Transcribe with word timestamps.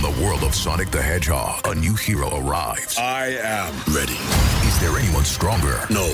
From 0.00 0.14
the 0.14 0.24
world 0.24 0.44
of 0.44 0.54
Sonic 0.54 0.90
the 0.90 1.02
Hedgehog, 1.02 1.66
a 1.66 1.74
new 1.74 1.94
hero 1.94 2.34
arrives. 2.38 2.96
I 2.96 3.36
am 3.42 3.74
ready. 3.94 4.16
Is 4.66 4.80
there 4.80 4.96
anyone 4.96 5.26
stronger? 5.26 5.82
No. 5.90 6.12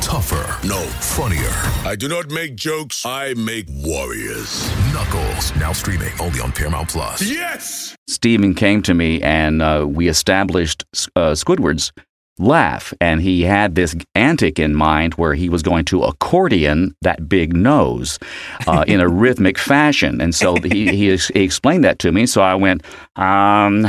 Tougher? 0.00 0.66
No. 0.66 0.80
Funnier? 1.00 1.50
I 1.86 1.96
do 1.96 2.08
not 2.08 2.30
make 2.30 2.56
jokes, 2.56 3.04
I 3.04 3.34
make 3.34 3.66
warriors. 3.68 4.70
Knuckles, 4.94 5.54
now 5.56 5.72
streaming 5.72 6.12
only 6.18 6.40
on 6.40 6.50
Paramount 6.52 6.88
Plus. 6.88 7.20
Yes! 7.20 7.94
Stephen 8.08 8.54
came 8.54 8.80
to 8.82 8.94
me 8.94 9.20
and 9.20 9.60
uh, 9.60 9.84
we 9.86 10.08
established 10.08 10.84
uh, 11.14 11.32
Squidward's 11.32 11.92
laugh. 12.40 12.94
And 13.00 13.20
he 13.20 13.42
had 13.42 13.74
this 13.74 13.94
antic 14.14 14.58
in 14.58 14.74
mind 14.74 15.14
where 15.14 15.34
he 15.34 15.48
was 15.48 15.62
going 15.62 15.84
to 15.86 16.02
accordion 16.02 16.94
that 17.02 17.28
big 17.28 17.54
nose 17.54 18.18
uh, 18.66 18.84
in 18.86 19.00
a 19.00 19.08
rhythmic 19.08 19.58
fashion. 19.58 20.20
And 20.20 20.34
so 20.34 20.56
he, 20.56 20.88
he, 20.88 21.16
he 21.16 21.42
explained 21.42 21.84
that 21.84 21.98
to 22.00 22.12
me. 22.12 22.26
So 22.26 22.42
I 22.42 22.54
went, 22.54 22.82
um, 23.16 23.86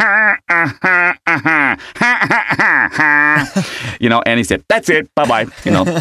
you 4.00 4.08
know, 4.08 4.22
and 4.24 4.38
he 4.38 4.44
said, 4.44 4.64
that's 4.68 4.88
it. 4.88 5.12
Bye 5.14 5.26
bye. 5.26 5.46
You 5.64 5.72
know, 5.72 5.84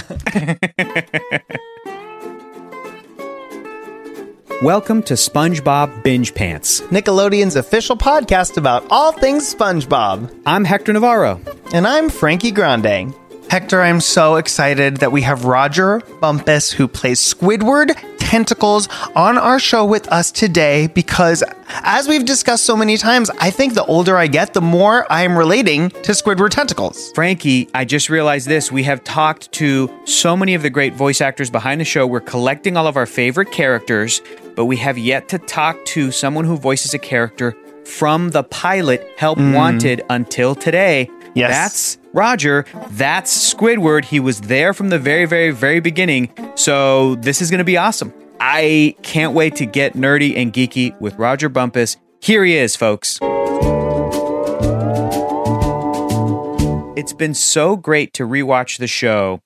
Welcome 4.62 5.04
to 5.04 5.13
SpongeBob 5.13 6.04
Binge 6.04 6.36
Pants. 6.36 6.81
Nickelodeon's 6.81 7.55
official 7.55 7.95
podcast 7.95 8.58
about 8.58 8.86
all 8.90 9.13
things 9.13 9.55
SpongeBob. 9.55 10.38
I'm 10.45 10.66
Hector 10.66 10.91
Navarro. 10.91 11.40
And 11.73 11.88
I'm 11.88 12.09
Frankie 12.09 12.52
Grande. 12.52 13.16
Hector, 13.50 13.81
I'm 13.81 14.02
so 14.02 14.36
excited 14.36 14.98
that 14.98 15.14
we 15.14 15.22
have 15.22 15.45
Rodger 15.45 16.02
Bumpass, 16.22 16.73
who 16.73 16.90
plays 16.90 17.22
Squidward 17.22 17.95
Tentacles, 18.29 18.88
on 19.15 19.39
our 19.39 19.57
show 19.57 19.83
with 19.83 20.07
us 20.09 20.31
today 20.31 20.85
because, 20.85 21.43
as 21.67 22.07
we've 22.07 22.25
discussed 22.25 22.63
so 22.63 22.77
many 22.77 22.95
times, 22.95 23.31
I 23.41 23.49
think 23.49 23.73
the 23.73 23.83
older 23.85 24.17
I 24.17 24.27
get, 24.27 24.53
the 24.53 24.61
more 24.61 25.11
I 25.11 25.23
am 25.23 25.35
relating 25.35 25.89
to 25.89 26.11
Squidward 26.11 26.52
Tentacles. 26.52 27.11
Frankie, 27.13 27.67
I 27.73 27.86
just 27.86 28.08
realized 28.08 28.47
this. 28.47 28.71
We 28.71 28.83
have 28.83 29.03
talked 29.03 29.52
to 29.53 29.89
so 30.05 30.38
many 30.38 30.53
of 30.53 30.61
the 30.61 30.69
great 30.69 30.94
voice 30.94 31.21
actors 31.21 31.49
behind 31.49 31.81
the 31.81 31.86
show. 31.86 32.05
We're 32.05 32.19
collecting 32.19 32.77
all 32.77 32.86
of 32.86 32.97
our 32.97 33.08
favorite 33.08 33.52
characters, 33.52 34.21
but 34.55 34.66
we 34.66 34.77
have 34.77 34.99
yet 34.99 35.27
to 35.30 35.39
talk 35.39 35.83
to 35.86 36.11
someone 36.11 36.45
who 36.45 36.55
voices 36.55 36.93
a 36.93 36.99
character 36.99 37.58
from 37.83 38.30
the 38.30 38.43
pilot 38.43 39.11
Help 39.17 39.39
mm. 39.39 39.55
Wanted 39.55 40.03
until 40.08 40.53
today. 40.53 41.09
Yes. 41.35 41.52
That's 41.52 41.97
Rodger. 42.13 42.66
That's 42.91 43.53
Squidward. 43.53 44.05
He 44.05 44.19
was 44.19 44.41
there 44.41 44.73
from 44.73 44.89
the 44.89 44.99
very, 44.99 45.25
very, 45.25 45.52
very 45.52 45.80
beginning. 45.80 46.31
So 46.55 47.16
this 47.16 47.41
is 47.41 47.49
going 47.49 47.59
to 47.59 47.63
be 47.63 47.77
awesome. 47.77 48.13
I 48.39 48.95
can't 49.03 49.33
wait 49.33 49.55
to 49.58 49.66
get 49.66 49.94
nerdy 49.94 50.36
and 50.36 50.53
geeky 50.53 50.99
with 50.99 51.16
Rodger 51.16 51.49
Bumpass. 51.49 51.97
Here 52.21 52.44
he 52.44 52.55
is, 52.55 52.75
folks. 52.75 53.19
It's 56.97 57.13
been 57.13 57.33
so 57.33 57.77
great 57.77 58.14
to 58.16 58.23
rewatch 58.23 58.77
the 58.77 58.88
show 58.88 59.41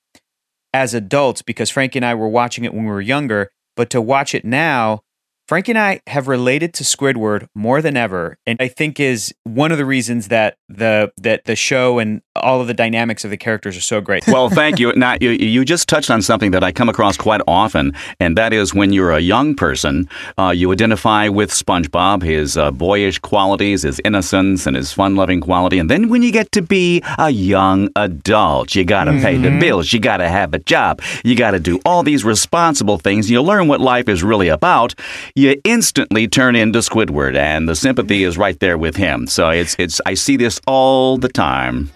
as 0.73 0.95
adults 0.95 1.43
because 1.43 1.69
Frankie 1.69 1.99
and 1.99 2.05
I 2.05 2.15
were 2.15 2.27
watching 2.27 2.63
it 2.63 2.73
when 2.73 2.85
we 2.85 2.89
were 2.89 3.01
younger, 3.01 3.51
but 3.75 3.91
to 3.91 4.01
watch 4.01 4.33
it 4.33 4.43
now, 4.43 5.02
Frankie 5.47 5.73
and 5.73 5.79
I 5.79 6.01
have 6.07 6.27
related 6.27 6.73
to 6.75 6.83
Squidward 6.83 7.47
more 7.53 7.81
than 7.81 7.95
ever, 7.95 8.37
and 8.45 8.57
I 8.59 8.67
think 8.67 8.99
is 8.99 9.33
one 9.43 9.71
of 9.71 9.77
the 9.77 9.85
reasons 9.85 10.29
that 10.29 10.57
the 10.67 11.11
that 11.17 11.45
the 11.45 11.55
show 11.55 11.99
and 11.99 12.21
all 12.35 12.61
of 12.61 12.67
the 12.67 12.73
dynamics 12.73 13.23
of 13.23 13.31
the 13.31 13.37
characters 13.37 13.77
are 13.77 13.81
so 13.81 14.01
great. 14.01 14.25
Well, 14.27 14.49
thank 14.49 14.79
you. 14.79 14.91
Now, 14.93 15.17
you, 15.21 15.31
you 15.31 15.63
just 15.63 15.87
touched 15.87 16.09
on 16.09 16.21
something 16.21 16.51
that 16.51 16.63
I 16.63 16.71
come 16.71 16.89
across 16.89 17.15
quite 17.15 17.41
often, 17.47 17.93
and 18.19 18.37
that 18.37 18.53
is 18.53 18.73
when 18.73 18.91
you're 18.91 19.11
a 19.11 19.19
young 19.19 19.55
person, 19.55 20.09
uh, 20.37 20.49
you 20.49 20.71
identify 20.71 21.27
with 21.27 21.51
SpongeBob, 21.51 22.23
his 22.23 22.57
uh, 22.57 22.71
boyish 22.71 23.19
qualities, 23.19 23.83
his 23.83 24.01
innocence, 24.03 24.65
and 24.65 24.75
his 24.75 24.91
fun 24.91 25.15
loving 25.15 25.41
quality. 25.41 25.77
And 25.77 25.89
then 25.89 26.09
when 26.09 26.23
you 26.23 26.31
get 26.31 26.51
to 26.53 26.61
be 26.61 27.03
a 27.19 27.29
young 27.29 27.89
adult, 27.95 28.73
you 28.73 28.83
got 28.83 29.05
to 29.05 29.11
pay 29.11 29.37
the 29.37 29.57
bills, 29.59 29.93
you 29.93 29.99
got 29.99 30.17
to 30.17 30.29
have 30.29 30.53
a 30.53 30.59
job, 30.59 31.01
you 31.23 31.35
got 31.35 31.51
to 31.51 31.59
do 31.59 31.79
all 31.85 32.01
these 32.01 32.25
responsible 32.25 32.97
things. 32.97 33.29
You 33.29 33.41
learn 33.41 33.67
what 33.67 33.79
life 33.79 34.09
is 34.09 34.23
really 34.23 34.47
about. 34.47 34.95
You 35.35 35.59
instantly 35.63 36.27
turn 36.27 36.55
into 36.55 36.79
Squidward, 36.79 37.35
and 37.35 37.69
the 37.69 37.75
sympathy 37.75 38.23
is 38.23 38.37
right 38.37 38.59
there 38.59 38.77
with 38.77 38.95
him. 38.95 39.27
So 39.27 39.49
it's 39.49 39.75
it's 39.77 40.01
I 40.05 40.15
see 40.15 40.37
this 40.37 40.59
all 40.65 41.17
the 41.17 41.29
time. 41.29 41.91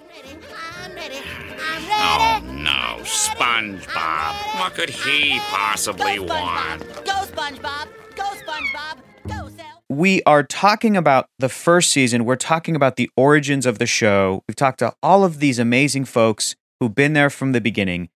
SpongeBob. 3.07 4.59
What 4.59 4.73
could 4.73 4.89
he 4.89 5.39
possibly 5.39 6.19
want? 6.19 6.81
Go 7.05 7.23
SpongeBob! 7.23 7.87
Go 8.15 8.23
SpongeBob! 8.23 8.97
Go 9.27 9.49
Sal! 9.49 9.83
we 9.89 10.21
are 10.23 10.43
talking 10.43 10.97
about 10.97 11.29
the 11.39 11.47
first 11.47 11.91
season. 11.91 12.25
We're 12.25 12.35
talking 12.35 12.75
about 12.75 12.97
the 12.97 13.09
origins 13.15 13.65
of 13.65 13.79
the 13.79 13.85
show. 13.85 14.43
We've 14.47 14.55
talked 14.55 14.79
to 14.79 14.93
all 15.01 15.23
of 15.23 15.39
these 15.39 15.57
amazing 15.57 16.05
folks 16.05 16.55
who've 16.79 16.93
been 16.93 17.13
there 17.13 17.29
from 17.29 17.53
the 17.53 17.61
beginning. 17.61 18.09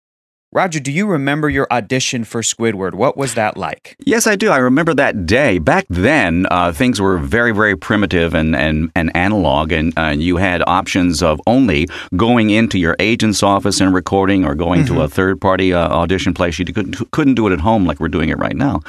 Rodger, 0.53 0.81
do 0.81 0.91
you 0.91 1.07
remember 1.07 1.49
your 1.49 1.65
audition 1.71 2.25
for 2.25 2.41
Squidward? 2.41 2.93
What 2.93 3.15
was 3.15 3.35
that 3.35 3.55
like? 3.55 3.95
Yes, 3.99 4.27
I 4.27 4.35
do. 4.35 4.49
I 4.49 4.57
remember 4.57 4.93
that 4.93 5.25
day. 5.25 5.59
Back 5.59 5.85
then, 5.89 6.45
uh, 6.51 6.73
things 6.73 6.99
were 6.99 7.17
very, 7.17 7.53
very 7.53 7.77
primitive 7.77 8.33
and, 8.33 8.53
and, 8.53 8.91
and 8.93 9.15
analog, 9.15 9.71
and 9.71 9.97
uh, 9.97 10.09
you 10.09 10.35
had 10.35 10.61
options 10.67 11.23
of 11.23 11.39
only 11.47 11.87
going 12.17 12.49
into 12.49 12.77
your 12.77 12.97
agent's 12.99 13.41
office 13.43 13.79
and 13.79 13.93
recording 13.93 14.43
or 14.43 14.53
going 14.53 14.85
to 14.87 15.01
a 15.01 15.07
third 15.07 15.39
party 15.39 15.73
uh, 15.73 15.87
audition 15.87 16.33
place. 16.33 16.59
You 16.59 16.65
couldn't, 16.65 17.11
couldn't 17.11 17.35
do 17.35 17.47
it 17.47 17.53
at 17.53 17.61
home 17.61 17.85
like 17.85 18.01
we're 18.01 18.09
doing 18.09 18.27
it 18.27 18.37
right 18.37 18.57
now. 18.57 18.81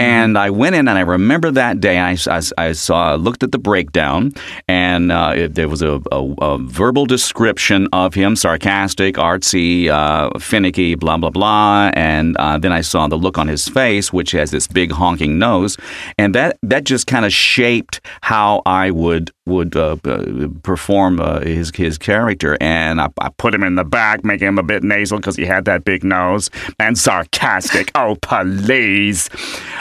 And 0.00 0.36
I 0.36 0.50
went 0.50 0.74
in, 0.74 0.88
and 0.88 0.98
I 0.98 1.02
remember 1.02 1.52
that 1.52 1.78
day, 1.78 2.00
I, 2.00 2.16
I, 2.26 2.42
I 2.58 2.72
saw, 2.72 3.14
looked 3.14 3.44
at 3.44 3.52
the 3.52 3.58
breakdown, 3.58 4.32
and 4.66 5.12
uh, 5.12 5.34
it, 5.36 5.54
there 5.54 5.68
was 5.68 5.80
a, 5.80 6.02
a, 6.10 6.34
a 6.42 6.58
verbal 6.58 7.06
description 7.06 7.86
of 7.92 8.14
him 8.14 8.34
sarcastic, 8.34 9.14
artsy, 9.14 9.86
uh, 9.86 10.36
finicky, 10.40 10.96
blah, 11.04 11.18
blah, 11.18 11.30
blah. 11.30 11.90
And 11.92 12.34
uh, 12.38 12.56
then 12.56 12.72
I 12.72 12.80
saw 12.80 13.06
the 13.08 13.16
look 13.16 13.36
on 13.36 13.46
his 13.46 13.68
face, 13.68 14.10
which 14.10 14.30
has 14.30 14.50
this 14.50 14.66
big 14.66 14.90
honking 14.90 15.38
nose. 15.38 15.76
And 16.16 16.34
that, 16.34 16.56
that 16.62 16.84
just 16.84 17.06
kind 17.06 17.26
of 17.26 17.32
shaped 17.32 18.00
how 18.22 18.62
I 18.64 18.90
would 18.90 19.30
would 19.46 19.76
uh, 19.76 19.98
uh, 20.04 20.48
perform 20.62 21.20
uh, 21.20 21.40
his 21.40 21.70
his 21.74 21.98
character, 21.98 22.56
and 22.62 22.98
I, 22.98 23.08
I 23.20 23.28
put 23.28 23.54
him 23.54 23.62
in 23.62 23.74
the 23.74 23.84
back, 23.84 24.24
making 24.24 24.48
him 24.48 24.58
a 24.58 24.62
bit 24.62 24.82
nasal 24.82 25.18
because 25.18 25.36
he 25.36 25.44
had 25.44 25.66
that 25.66 25.84
big 25.84 26.02
nose 26.02 26.48
and 26.80 26.96
sarcastic. 26.96 27.90
oh, 27.94 28.16
please, 28.22 29.28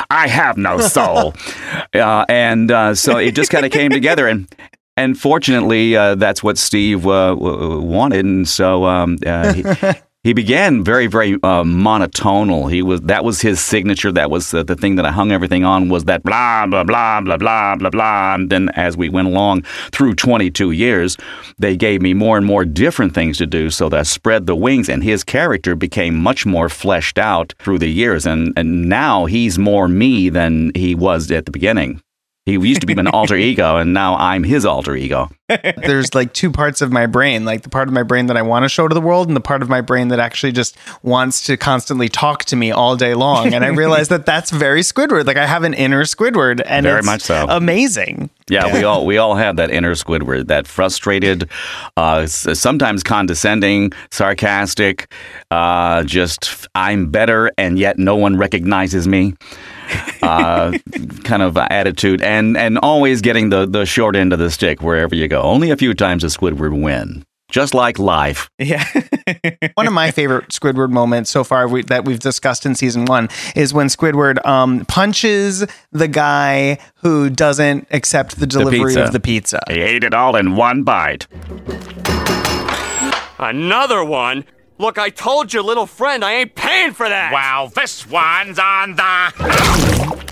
I 0.09 0.28
have 0.28 0.57
no 0.57 0.79
soul, 0.79 1.34
uh, 1.94 2.25
and 2.28 2.72
uh, 2.72 2.94
so 2.94 3.16
it 3.16 3.35
just 3.35 3.51
kind 3.51 3.66
of 3.66 3.72
came 3.72 3.91
together, 3.91 4.28
and 4.28 4.53
and 4.95 5.17
fortunately, 5.17 5.95
uh, 5.95 6.16
that's 6.16 6.44
what 6.44 6.57
Steve 6.57 7.07
uh, 7.07 7.35
wanted, 7.38 8.25
and 8.25 8.47
so 8.47 8.85
um, 8.85 9.17
uh, 9.25 9.53
he, 9.53 9.63
he 10.23 10.31
began 10.31 10.85
very, 10.85 11.07
very 11.07 11.34
uh, 11.34 11.63
monotonal. 11.63 12.72
He 12.72 12.81
was 12.81 13.01
that 13.01 13.25
was 13.25 13.41
his 13.41 13.59
signature. 13.59 14.09
That 14.09 14.31
was 14.31 14.53
uh, 14.53 14.63
the 14.63 14.75
thing 14.75 14.95
that 14.95 15.06
I 15.06 15.11
hung 15.11 15.34
everything 15.34 15.66
on 15.66 15.89
was 15.89 16.06
that 16.06 16.23
blah 16.23 16.66
blah 16.66 16.85
blah 16.85 17.19
blah 17.19 17.35
blah 17.35 17.75
blah 17.75 17.89
blah. 17.89 18.35
And 18.35 18.50
then 18.50 18.69
as 18.69 18.95
we 18.95 19.09
went 19.09 19.28
along 19.28 19.63
through 19.91 20.16
22 20.16 20.72
years, 20.72 21.17
they 21.59 21.75
gave 21.75 22.01
me 22.01 22.13
more 22.13 22.38
and 22.38 22.45
more 22.45 22.63
different 22.63 23.13
things 23.13 23.38
to 23.39 23.45
do. 23.45 23.69
So 23.69 23.89
that 23.89 24.00
I 24.00 24.03
spread 24.03 24.47
the 24.47 24.56
wings, 24.56 24.88
and 24.88 25.03
his 25.03 25.25
character 25.25 25.75
became 25.75 26.16
much 26.16 26.45
more 26.45 26.69
fleshed 26.69 27.17
out 27.17 27.53
through 27.59 27.79
the 27.79 27.90
years. 27.90 28.25
And 28.25 28.53
and 28.55 28.88
now 28.88 29.25
he's 29.25 29.59
more 29.59 29.90
me 29.90 30.29
than 30.29 30.72
he 30.73 30.95
was 30.95 31.29
at 31.31 31.45
the 31.45 31.51
beginning. 31.51 32.01
He 32.45 32.53
used 32.53 32.81
to 32.81 32.87
be 32.87 32.91
an 32.93 33.07
alter 33.07 33.37
ego, 33.37 33.77
and 33.77 33.93
now 33.93 34.15
I'm 34.15 34.43
his 34.43 34.65
alter 34.65 34.97
ego. 34.97 35.29
There's 35.77 36.13
like 36.13 36.33
two 36.33 36.51
parts 36.51 36.81
of 36.81 36.91
my 36.91 37.05
brain, 37.05 37.45
like 37.45 37.61
the 37.61 37.69
part 37.69 37.87
of 37.87 37.93
my 37.93 38.03
brain 38.03 38.25
that 38.25 38.35
I 38.35 38.41
want 38.41 38.63
to 38.63 38.69
show 38.69 38.85
to 38.85 38.93
the 38.93 38.99
world 38.99 39.27
and 39.27 39.35
the 39.35 39.41
part 39.41 39.61
of 39.61 39.69
my 39.69 39.79
brain 39.79 40.09
that 40.09 40.19
actually 40.19 40.51
just 40.51 40.75
wants 41.03 41.45
to 41.45 41.55
constantly 41.55 42.09
talk 42.09 42.43
to 42.45 42.57
me 42.57 42.69
all 42.69 42.97
day 42.97 43.13
long. 43.13 43.53
And 43.53 43.63
I 43.63 43.67
realize 43.83 44.09
that 44.09 44.25
that's 44.25 44.51
very 44.51 44.81
Squidward. 44.81 45.25
Like 45.25 45.37
I 45.37 45.45
have 45.45 45.63
an 45.63 45.73
inner 45.73 46.03
Squidward 46.03 46.61
and 46.65 46.85
Very 46.85 46.97
it's 46.97 47.05
much 47.05 47.21
so. 47.21 47.45
amazing. 47.47 48.29
Yeah, 48.49 48.73
we 48.73 48.83
all 48.83 49.05
we 49.05 49.17
all 49.17 49.35
have 49.35 49.55
that 49.55 49.71
inner 49.71 49.96
Squidward, 49.96 50.47
that 50.47 50.67
frustrated, 50.67 51.49
uh, 51.96 52.25
sometimes 52.25 53.03
condescending, 53.03 53.93
sarcastic, 54.11 55.09
uh, 55.49 56.03
just 56.03 56.67
I'm 56.75 57.09
better 57.09 57.51
and 57.57 57.79
yet 57.79 57.97
no 57.97 58.17
one 58.17 58.35
recognizes 58.35 59.07
me. 59.07 59.34
Uh, 60.24 60.72
kind 61.26 61.41
of 61.41 61.58
attitude, 61.58 62.22
and 62.22 62.56
and 62.56 62.78
always 62.78 63.22
getting 63.22 63.50
the 63.50 63.66
the 63.66 63.85
short 63.85 64.16
end 64.16 64.32
of 64.32 64.40
the 64.40 64.50
stick 64.50 64.82
wherever 64.82 65.14
you 65.14 65.28
go. 65.28 65.41
Only 65.41 65.70
a 65.70 65.76
few 65.76 65.94
times 65.94 66.22
does 66.22 66.38
Squidward 66.38 66.82
win, 66.82 67.26
just 67.52 67.74
like 67.74 68.00
life. 68.00 68.50
Yeah. 68.58 68.85
One 69.76 69.85
of 69.85 69.91
my 69.91 70.12
favorite 70.12 70.47
Squidward 70.47 70.91
moments 70.91 71.30
so 71.30 71.44
far 71.44 71.68
we, 71.68 71.84
that 71.84 72.06
we've 72.06 72.20
discussed 72.20 72.66
in 72.66 72.74
season 72.74 73.03
one 73.06 73.28
is 73.53 73.74
when 73.74 73.88
Squidward 73.88 74.44
um, 74.46 74.85
punches 74.85 75.66
the 75.91 76.08
guy 76.08 76.78
who 77.02 77.30
doesn't 77.30 77.85
accept 77.91 78.40
the 78.40 78.47
delivery 78.47 78.91
pizza. 78.91 79.03
of 79.03 79.12
the 79.12 79.20
pizza. 79.20 79.62
He 79.70 79.82
ate 79.82 80.06
it 80.06 80.14
all 80.14 80.38
in 80.38 80.56
one 80.56 80.84
bite. 80.84 81.28
Another 83.40 84.06
one? 84.06 84.46
Look, 84.79 84.97
I 84.97 85.09
told 85.09 85.53
your 85.53 85.64
little 85.64 85.85
friend 85.85 86.25
I 86.25 86.34
ain't 86.34 86.55
paying 86.55 86.93
for 86.93 87.08
that. 87.08 87.31
Well, 87.31 87.67
this 87.70 88.08
one's 88.08 88.58
on 88.58 88.96
the. 88.96 90.23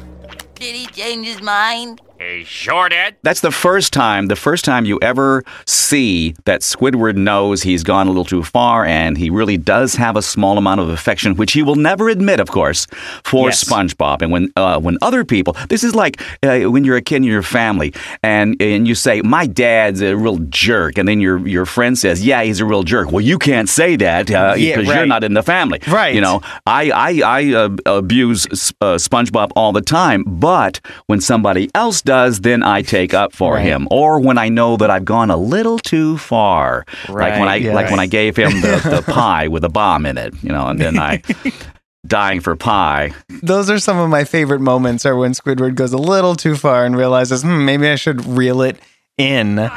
Did 0.56 0.76
he 0.76 0.88
change 0.88 1.28
his 1.28 1.42
mind? 1.42 2.02
He 2.22 2.44
sure 2.44 2.88
did. 2.88 3.16
That's 3.24 3.40
the 3.40 3.50
first 3.52 3.92
time, 3.94 4.28
the 4.28 4.36
first 4.36 4.64
time 4.64 4.86
you 4.86 5.00
ever 5.02 5.44
see 5.66 6.36
that 6.46 6.62
Squidward 6.62 7.16
knows 7.16 7.64
he's 7.64 7.84
gone 7.84 8.06
a 8.06 8.12
little 8.12 8.26
too 8.26 8.44
far 8.44 8.86
and 8.86 9.18
he 9.18 9.32
really 9.32 9.58
does 9.58 9.96
have 9.96 10.16
a 10.16 10.22
small 10.22 10.60
amount 10.60 10.82
of 10.82 10.90
affection, 10.90 11.36
which 11.36 11.54
he 11.54 11.64
will 11.64 11.76
never 11.76 12.10
admit, 12.10 12.40
of 12.40 12.50
course, 12.52 12.86
for 13.24 13.48
Yes. 13.48 13.64
SpongeBob. 13.64 14.22
And 14.22 14.32
when 14.32 14.52
uh, 14.56 14.80
when 14.80 15.00
other 15.02 15.26
people, 15.26 15.56
this 15.70 15.84
is 15.84 15.96
like 15.96 16.22
uh, 16.44 16.70
when 16.70 16.84
you're 16.84 16.98
a 16.98 17.02
kid 17.02 17.18
in 17.18 17.24
your 17.24 17.42
family 17.42 17.92
and 18.22 18.56
and 18.62 18.88
you 18.88 18.94
say, 18.94 19.22
"My 19.24 19.48
dad's 19.48 20.02
a 20.02 20.16
real 20.16 20.38
jerk," 20.50 21.00
and 21.00 21.08
then 21.08 21.22
your 21.22 21.40
your 21.48 21.66
friend 21.66 21.98
says, 21.98 22.24
"Yeah, 22.24 22.44
he's 22.44 22.60
a 22.60 22.66
real 22.66 22.84
jerk." 22.84 23.12
Well, 23.12 23.22
you 23.22 23.40
can't 23.40 23.68
say 23.68 23.96
that 23.96 24.30
uh, 24.30 24.54
Yeah, 24.58 24.78
because 24.78 24.94
you're 24.94 25.08
not 25.08 25.24
in 25.24 25.34
the 25.34 25.44
family, 25.44 25.80
Right. 25.88 26.14
You 26.14 26.22
know, 26.22 26.42
I 26.68 26.92
I, 26.92 27.22
I 27.40 27.54
uh, 27.56 27.70
abuse 27.88 28.46
uh, 28.80 28.98
SpongeBob 29.00 29.52
all 29.56 29.72
the 29.72 29.82
time, 29.82 30.24
but 30.28 30.80
when 31.08 31.20
somebody 31.20 31.68
else 31.74 32.02
does, 32.04 32.11
then 32.42 32.64
I 32.64 32.82
take 32.82 33.14
up 33.14 33.34
for 33.34 33.56
Right. 33.56 33.64
him. 33.66 33.88
Or 33.92 34.20
when 34.20 34.38
I 34.38 34.50
know 34.50 34.78
that 34.78 34.90
I've 34.90 35.06
gone 35.06 35.30
a 35.32 35.38
little 35.38 35.78
too 35.80 36.18
far, 36.18 36.86
like 37.10 37.34
when 37.40 37.48
I 37.48 37.58
Right, 37.60 37.74
like 37.74 37.92
when 37.92 38.00
I 38.00 38.08
gave 38.08 38.36
him 38.38 38.52
the, 38.62 39.02
the 39.06 39.12
pie 39.14 39.48
with 39.48 39.64
a 39.64 39.70
bomb 39.70 40.06
in 40.06 40.18
it, 40.18 40.34
you 40.44 40.50
know, 40.50 40.68
and 40.68 40.80
then 40.80 40.98
I 41.00 41.22
dying 42.08 42.42
for 42.42 42.56
pie. 42.56 43.12
Those 43.44 43.70
are 43.70 43.80
some 43.80 43.98
of 43.98 44.10
my 44.10 44.24
favorite 44.24 44.62
moments 44.62 45.06
are 45.06 45.16
when 45.16 45.32
Squidward 45.34 45.76
goes 45.76 45.94
a 45.94 45.98
little 45.98 46.36
too 46.36 46.56
far 46.56 46.86
and 46.86 46.96
realizes, 46.96 47.42
hmm, 47.44 47.66
maybe 47.66 47.88
I 47.88 47.96
should 47.96 48.26
reel 48.26 48.62
it 48.62 48.78
in. 49.18 49.56
The 49.56 49.70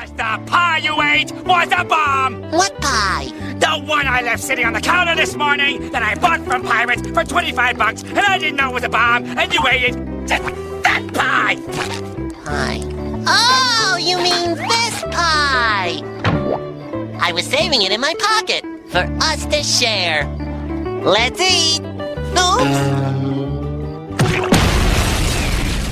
pie 0.46 0.78
you 0.78 1.00
ate 1.02 1.32
was 1.44 1.68
a 1.76 1.84
bomb! 1.84 2.40
What 2.50 2.80
pie? 2.80 3.26
The 3.58 3.68
one 3.86 4.06
I 4.06 4.22
left 4.22 4.42
sitting 4.42 4.64
on 4.64 4.72
the 4.72 4.80
counter 4.80 5.14
this 5.14 5.36
morning 5.36 5.90
that 5.92 6.02
I 6.02 6.14
bought 6.16 6.40
from 6.44 6.62
Pirates 6.62 7.06
for 7.10 7.24
25 7.24 7.78
bucks 7.78 8.02
and 8.02 8.18
I 8.18 8.38
didn't 8.38 8.56
know 8.56 8.70
it 8.70 8.74
was 8.74 8.84
a 8.84 8.88
bomb 8.88 9.24
and 9.24 9.52
you 9.52 9.60
ate 9.68 9.94
it. 9.94 10.26
Just 10.26 10.42
that 10.84 11.10
pie! 11.14 12.13
Pie. 12.44 12.80
Oh, 13.26 13.96
you 13.98 14.18
mean 14.18 14.54
this 14.54 15.02
pie? 15.04 16.02
I 17.20 17.32
was 17.32 17.46
saving 17.46 17.82
it 17.82 17.90
in 17.90 18.00
my 18.00 18.14
pocket 18.18 18.64
for 18.88 19.06
us 19.22 19.46
to 19.46 19.62
share. 19.62 20.26
Let's 21.02 21.40
eat. 21.40 21.80
Oops. 22.36 22.94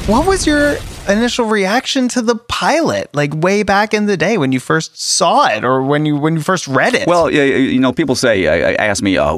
What 0.08 0.26
was 0.26 0.46
your 0.46 0.76
initial 1.08 1.46
reaction 1.46 2.08
to 2.08 2.22
the 2.22 2.36
pilot, 2.36 3.08
like 3.14 3.34
way 3.34 3.62
back 3.62 3.92
in 3.92 4.06
the 4.06 4.16
day 4.16 4.38
when 4.38 4.52
you 4.52 4.60
first 4.60 5.00
saw 5.00 5.46
it 5.46 5.64
or 5.64 5.82
when 5.82 6.06
you 6.06 6.16
when 6.16 6.34
you 6.34 6.42
first 6.42 6.68
read 6.68 6.94
it? 6.94 7.06
Well, 7.06 7.30
you 7.30 7.80
know, 7.80 7.92
people 7.92 8.14
say, 8.14 8.46
uh, 8.46 8.76
ask 8.78 9.02
me, 9.02 9.16
uh, 9.18 9.34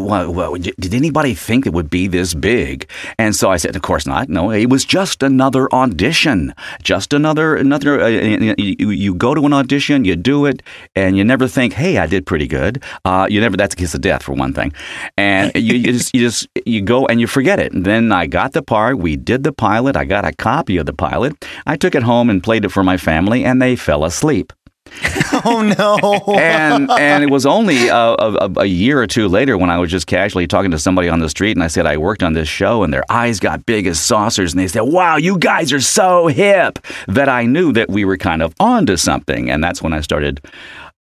did 0.59 0.95
anybody 0.95 1.35
think 1.35 1.67
it 1.67 1.73
would 1.73 1.91
be 1.91 2.07
this 2.07 2.35
big? 2.35 2.89
And 3.19 3.35
so 3.35 3.51
I 3.51 3.57
said, 3.57 3.77
of 3.77 3.83
course 3.83 4.07
not. 4.07 4.29
No, 4.29 4.51
it 4.51 4.69
was 4.69 4.85
just 4.85 5.23
another 5.23 5.73
audition, 5.75 6.55
just 6.83 7.13
another 7.13 7.57
another. 7.57 8.01
Uh, 8.01 8.09
you, 8.09 8.91
you 8.91 9.15
go 9.15 9.35
to 9.35 9.45
an 9.47 9.53
audition, 9.53 10.05
you 10.05 10.17
do 10.17 10.47
it, 10.47 10.63
and 10.95 11.17
you 11.17 11.25
never 11.25 11.49
think, 11.49 11.73
hey, 11.73 11.99
I 11.99 12.07
did 12.07 12.27
pretty 12.27 12.47
good. 12.47 12.83
Uh, 13.05 13.27
you 13.31 13.41
never. 13.41 13.57
That's 13.57 13.75
a 13.75 13.77
kiss 13.77 13.95
of 13.95 14.01
death 14.01 14.23
for 14.23 14.33
one 14.33 14.53
thing, 14.53 14.73
and 15.17 15.53
you, 15.55 15.75
you 15.77 15.93
just 15.93 16.15
you 16.15 16.21
just 16.21 16.49
you 16.67 16.83
go 16.83 17.07
and 17.07 17.21
you 17.21 17.27
forget 17.27 17.59
it. 17.59 17.73
And 17.73 17.85
then 17.85 18.13
I 18.13 18.27
got 18.27 18.53
the 18.53 18.63
part. 18.63 18.99
We 18.99 19.17
did 19.17 19.45
the 19.45 19.53
pilot. 19.53 19.97
I 19.97 20.05
got 20.05 20.25
a 20.25 20.33
copy 20.33 20.77
of 20.77 20.87
the 20.87 20.93
pilot. 20.93 21.35
I 21.67 21.77
took 21.77 21.95
it 21.95 22.03
home 22.03 22.31
and 22.31 22.43
played 22.43 22.65
it 22.65 22.71
for 22.71 22.85
my 22.85 22.97
family, 22.97 23.45
and 23.45 23.61
they 23.61 23.77
fell 23.77 24.05
asleep 24.05 24.53
oh 25.45 25.63
no. 25.77 26.35
and 26.35 26.91
and 26.91 27.25
it 27.25 27.31
was 27.31 27.47
only 27.47 27.89
a, 27.89 27.97
a, 27.97 28.53
a 28.59 28.65
year 28.67 29.01
or 29.01 29.07
two 29.07 29.29
later 29.29 29.57
when 29.57 29.71
I 29.71 29.79
was 29.79 29.91
just 29.91 30.07
casually 30.07 30.47
talking 30.47 30.71
to 30.71 30.79
somebody 30.79 31.09
on 31.09 31.21
the 31.21 31.29
street, 31.29 31.53
and 31.53 31.65
I 31.65 31.69
said 31.69 31.87
I 31.87 31.97
worked 31.97 32.23
on 32.23 32.35
this 32.35 32.49
show, 32.49 32.83
and 32.83 32.93
their 32.93 33.05
eyes 33.11 33.41
got 33.41 33.67
big 33.67 33.87
as 33.87 33.99
saucers, 33.99 34.53
and 34.53 34.61
they 34.61 34.69
said, 34.69 34.83
"Wow, 34.83 35.17
you 35.17 35.39
guys 35.39 35.73
are 35.73 35.81
so 35.81 36.27
hip!" 36.29 36.79
That 37.09 37.29
I 37.29 37.47
knew 37.47 37.73
that 37.73 37.89
we 37.89 38.05
were 38.05 38.19
kind 38.19 38.43
of 38.43 38.55
onto 38.61 38.97
something, 38.97 39.51
and 39.51 39.65
that's 39.65 39.83
when 39.83 39.93
I 39.93 40.01
started. 40.01 40.41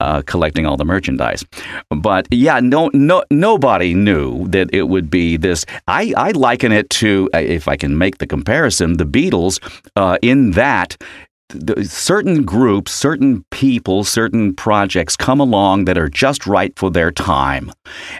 Uh, 0.03 0.21
collecting 0.33 0.65
all 0.65 0.75
the 0.75 0.83
merchandise, 0.83 1.45
but 1.89 2.27
yeah, 2.29 2.59
no, 2.59 2.89
no, 2.93 3.23
nobody 3.31 3.93
knew 3.93 4.45
that 4.49 4.67
it 4.73 4.89
would 4.89 5.09
be 5.09 5.37
this. 5.37 5.65
I, 5.87 6.13
I 6.17 6.31
liken 6.31 6.73
it 6.73 6.89
to, 6.99 7.29
uh, 7.33 7.37
if 7.37 7.69
I 7.69 7.77
can 7.77 7.97
make 7.97 8.17
the 8.17 8.27
comparison, 8.27 8.97
the 8.97 9.05
Beatles, 9.05 9.61
uh, 9.95 10.17
in 10.21 10.51
that 10.51 10.97
certain 11.83 12.43
groups, 12.43 12.91
certain 12.91 13.45
people, 13.51 14.03
certain 14.03 14.55
projects 14.55 15.15
come 15.15 15.39
along 15.39 15.85
that 15.85 15.97
are 15.97 16.09
just 16.09 16.47
right 16.47 16.73
for 16.79 16.89
their 16.91 17.11
time. 17.11 17.71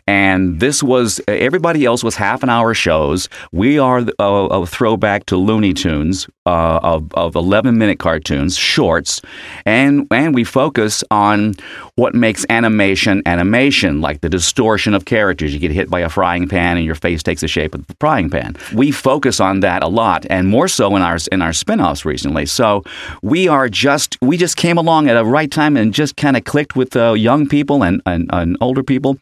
And 0.05 0.59
this 0.59 0.83
was, 0.83 1.19
everybody 1.27 1.83
else 1.83 2.03
was 2.03 2.15
half 2.15 2.43
an 2.43 2.49
hour 2.49 2.73
shows. 2.75 3.29
We 3.51 3.79
are 3.79 4.05
a, 4.19 4.23
a 4.23 4.65
throwback 4.67 5.25
to 5.25 5.37
Looney 5.37 5.73
Tunes 5.73 6.27
uh, 6.45 6.79
of, 6.83 7.13
of 7.13 7.35
11 7.35 7.77
minute 7.77 7.99
cartoons, 7.99 8.57
shorts. 8.57 9.21
And, 9.65 10.07
and 10.11 10.35
we 10.35 10.43
focus 10.43 11.03
on 11.09 11.55
what 11.95 12.15
makes 12.15 12.45
animation 12.49 13.21
animation, 13.25 14.01
like 14.01 14.21
the 14.21 14.29
distortion 14.29 14.93
of 14.93 15.05
characters. 15.05 15.53
You 15.53 15.59
get 15.59 15.71
hit 15.71 15.89
by 15.89 16.01
a 16.01 16.09
frying 16.09 16.47
pan 16.47 16.77
and 16.77 16.85
your 16.85 16.95
face 16.95 17.23
takes 17.23 17.41
the 17.41 17.47
shape 17.47 17.75
of 17.75 17.85
the 17.87 17.95
frying 17.99 18.29
pan. 18.29 18.55
We 18.73 18.91
focus 18.91 19.39
on 19.39 19.61
that 19.61 19.83
a 19.83 19.87
lot, 19.87 20.25
and 20.29 20.47
more 20.47 20.67
so 20.67 20.95
in 20.95 21.01
our 21.01 21.17
in 21.31 21.41
our 21.41 21.53
spin-offs 21.53 22.05
recently. 22.05 22.45
So 22.45 22.83
we 23.21 23.47
are 23.47 23.69
just 23.69 24.17
we 24.21 24.37
just 24.37 24.57
came 24.57 24.77
along 24.77 25.09
at 25.09 25.17
a 25.17 25.23
right 25.23 25.51
time 25.51 25.77
and 25.77 25.93
just 25.93 26.17
kind 26.17 26.35
of 26.35 26.43
clicked 26.43 26.75
with 26.75 26.95
uh, 26.95 27.13
young 27.13 27.47
people 27.47 27.83
and, 27.83 28.01
and, 28.05 28.29
and 28.33 28.57
older 28.59 28.83
people. 28.83 29.17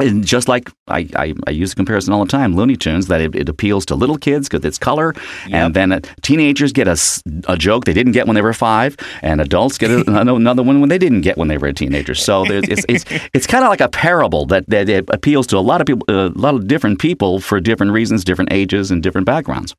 And 0.00 0.24
just 0.24 0.48
like 0.48 0.70
I, 0.88 1.08
I, 1.14 1.34
I 1.46 1.50
use 1.50 1.70
the 1.70 1.76
comparison 1.76 2.12
all 2.12 2.24
the 2.24 2.30
time, 2.30 2.56
Looney 2.56 2.76
Tunes, 2.76 3.06
that 3.08 3.20
it, 3.20 3.34
it 3.34 3.48
appeals 3.48 3.86
to 3.86 3.94
little 3.94 4.18
kids 4.18 4.48
because 4.48 4.64
it's 4.64 4.78
color, 4.78 5.14
and 5.50 5.74
then 5.74 5.92
uh, 5.92 6.00
teenagers 6.22 6.72
get 6.72 6.88
a 6.88 7.56
joke 7.56 7.84
they 7.84 7.92
didn't 7.92 8.12
get 8.12 8.26
when 8.26 8.34
they 8.34 8.42
were 8.42 8.52
five, 8.52 8.96
and 9.22 9.40
adults 9.40 9.78
get 9.78 9.90
a, 9.90 10.04
another 10.20 10.62
one 10.62 10.80
when 10.80 10.88
they 10.88 10.98
didn't 10.98 11.20
get 11.22 11.36
when 11.36 11.48
they 11.48 11.58
were 11.58 11.68
a 11.68 11.74
teenager. 11.74 12.14
So 12.14 12.44
there's, 12.44 12.64
it's 12.68 12.84
it's, 12.88 13.04
it's 13.34 13.46
kind 13.46 13.64
of 13.64 13.70
like 13.70 13.80
a 13.80 13.88
parable 13.88 14.46
that, 14.46 14.68
that 14.68 14.88
it 14.88 15.08
appeals 15.10 15.46
to 15.48 15.58
a 15.58 15.60
lot 15.60 15.80
of 15.80 15.86
people, 15.86 16.04
a 16.08 16.28
lot 16.30 16.54
of 16.54 16.66
different 16.66 16.98
people 16.98 17.40
for 17.40 17.60
different 17.60 17.92
reasons, 17.92 18.24
different 18.24 18.52
ages, 18.52 18.90
and 18.90 19.02
different 19.02 19.26
backgrounds. 19.26 19.74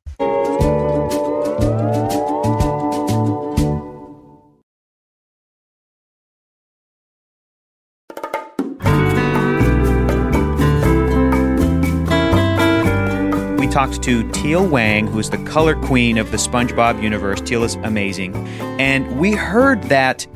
Talked 13.72 14.02
to 14.02 14.28
Teal 14.32 14.66
Wang, 14.66 15.06
who's 15.06 15.30
the 15.30 15.38
color 15.44 15.74
queen 15.74 16.18
of 16.18 16.30
the 16.30 16.36
SpongeBob 16.36 17.02
universe. 17.02 17.40
Teal 17.40 17.64
is 17.64 17.74
amazing. 17.76 18.34
And 18.78 19.18
we 19.18 19.32
heard 19.32 19.82
that 19.84 20.26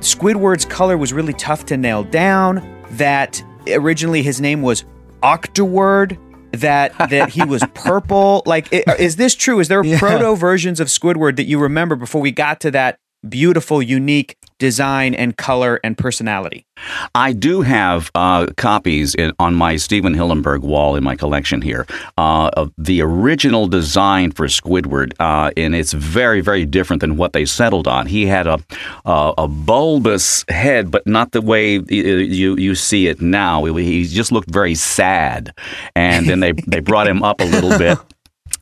Squidward's 0.00 0.64
color 0.64 0.96
was 0.96 1.12
really 1.12 1.34
tough 1.34 1.66
to 1.66 1.76
nail 1.76 2.02
down, 2.02 2.62
that 2.92 3.42
originally 3.68 4.22
his 4.22 4.40
name 4.40 4.62
was 4.62 4.84
Octoward, 5.22 6.18
that 6.52 6.96
that 7.10 7.28
he 7.30 7.44
was 7.44 7.62
purple. 7.74 8.42
Like 8.46 8.72
i- 8.72 8.84
is 8.98 9.16
this 9.16 9.34
true? 9.34 9.60
Is 9.60 9.68
there 9.68 9.82
proto 9.98 10.34
versions 10.34 10.80
of 10.80 10.88
Squidward 10.88 11.36
that 11.36 11.44
you 11.44 11.58
remember 11.58 11.94
before 11.96 12.20
we 12.20 12.30
got 12.32 12.60
to 12.60 12.70
that 12.72 12.98
beautiful, 13.28 13.82
unique 13.82 14.36
design 14.58 15.14
and 15.14 15.36
color 15.36 15.80
and 15.82 15.98
personality? 15.98 16.66
I 17.14 17.32
do 17.32 17.62
have 17.62 18.10
uh, 18.14 18.46
copies 18.56 19.14
in, 19.14 19.32
on 19.38 19.54
my 19.54 19.76
Stephen 19.76 20.14
Hillenburg 20.14 20.60
wall 20.60 20.96
in 20.96 21.04
my 21.04 21.16
collection 21.16 21.62
here 21.62 21.86
uh, 22.16 22.50
of 22.54 22.72
the 22.78 23.02
original 23.02 23.66
design 23.66 24.30
for 24.32 24.46
Squidward, 24.46 25.12
uh, 25.20 25.50
and 25.56 25.74
it's 25.74 25.92
very, 25.92 26.40
very 26.40 26.64
different 26.64 27.00
than 27.00 27.16
what 27.16 27.32
they 27.32 27.44
settled 27.44 27.86
on. 27.86 28.06
He 28.06 28.26
had 28.26 28.46
a 28.46 28.58
a, 29.04 29.34
a 29.38 29.48
bulbous 29.48 30.44
head, 30.48 30.90
but 30.90 31.06
not 31.06 31.32
the 31.32 31.40
way 31.40 31.80
you 31.88 32.56
you 32.56 32.74
see 32.74 33.08
it 33.08 33.20
now. 33.20 33.64
He 33.64 34.04
just 34.04 34.32
looked 34.32 34.50
very 34.50 34.74
sad, 34.74 35.54
and 35.94 36.28
then 36.28 36.40
they 36.40 36.52
they 36.52 36.80
brought 36.80 37.06
him 37.06 37.22
up 37.22 37.40
a 37.40 37.44
little 37.44 37.76
bit 37.78 37.98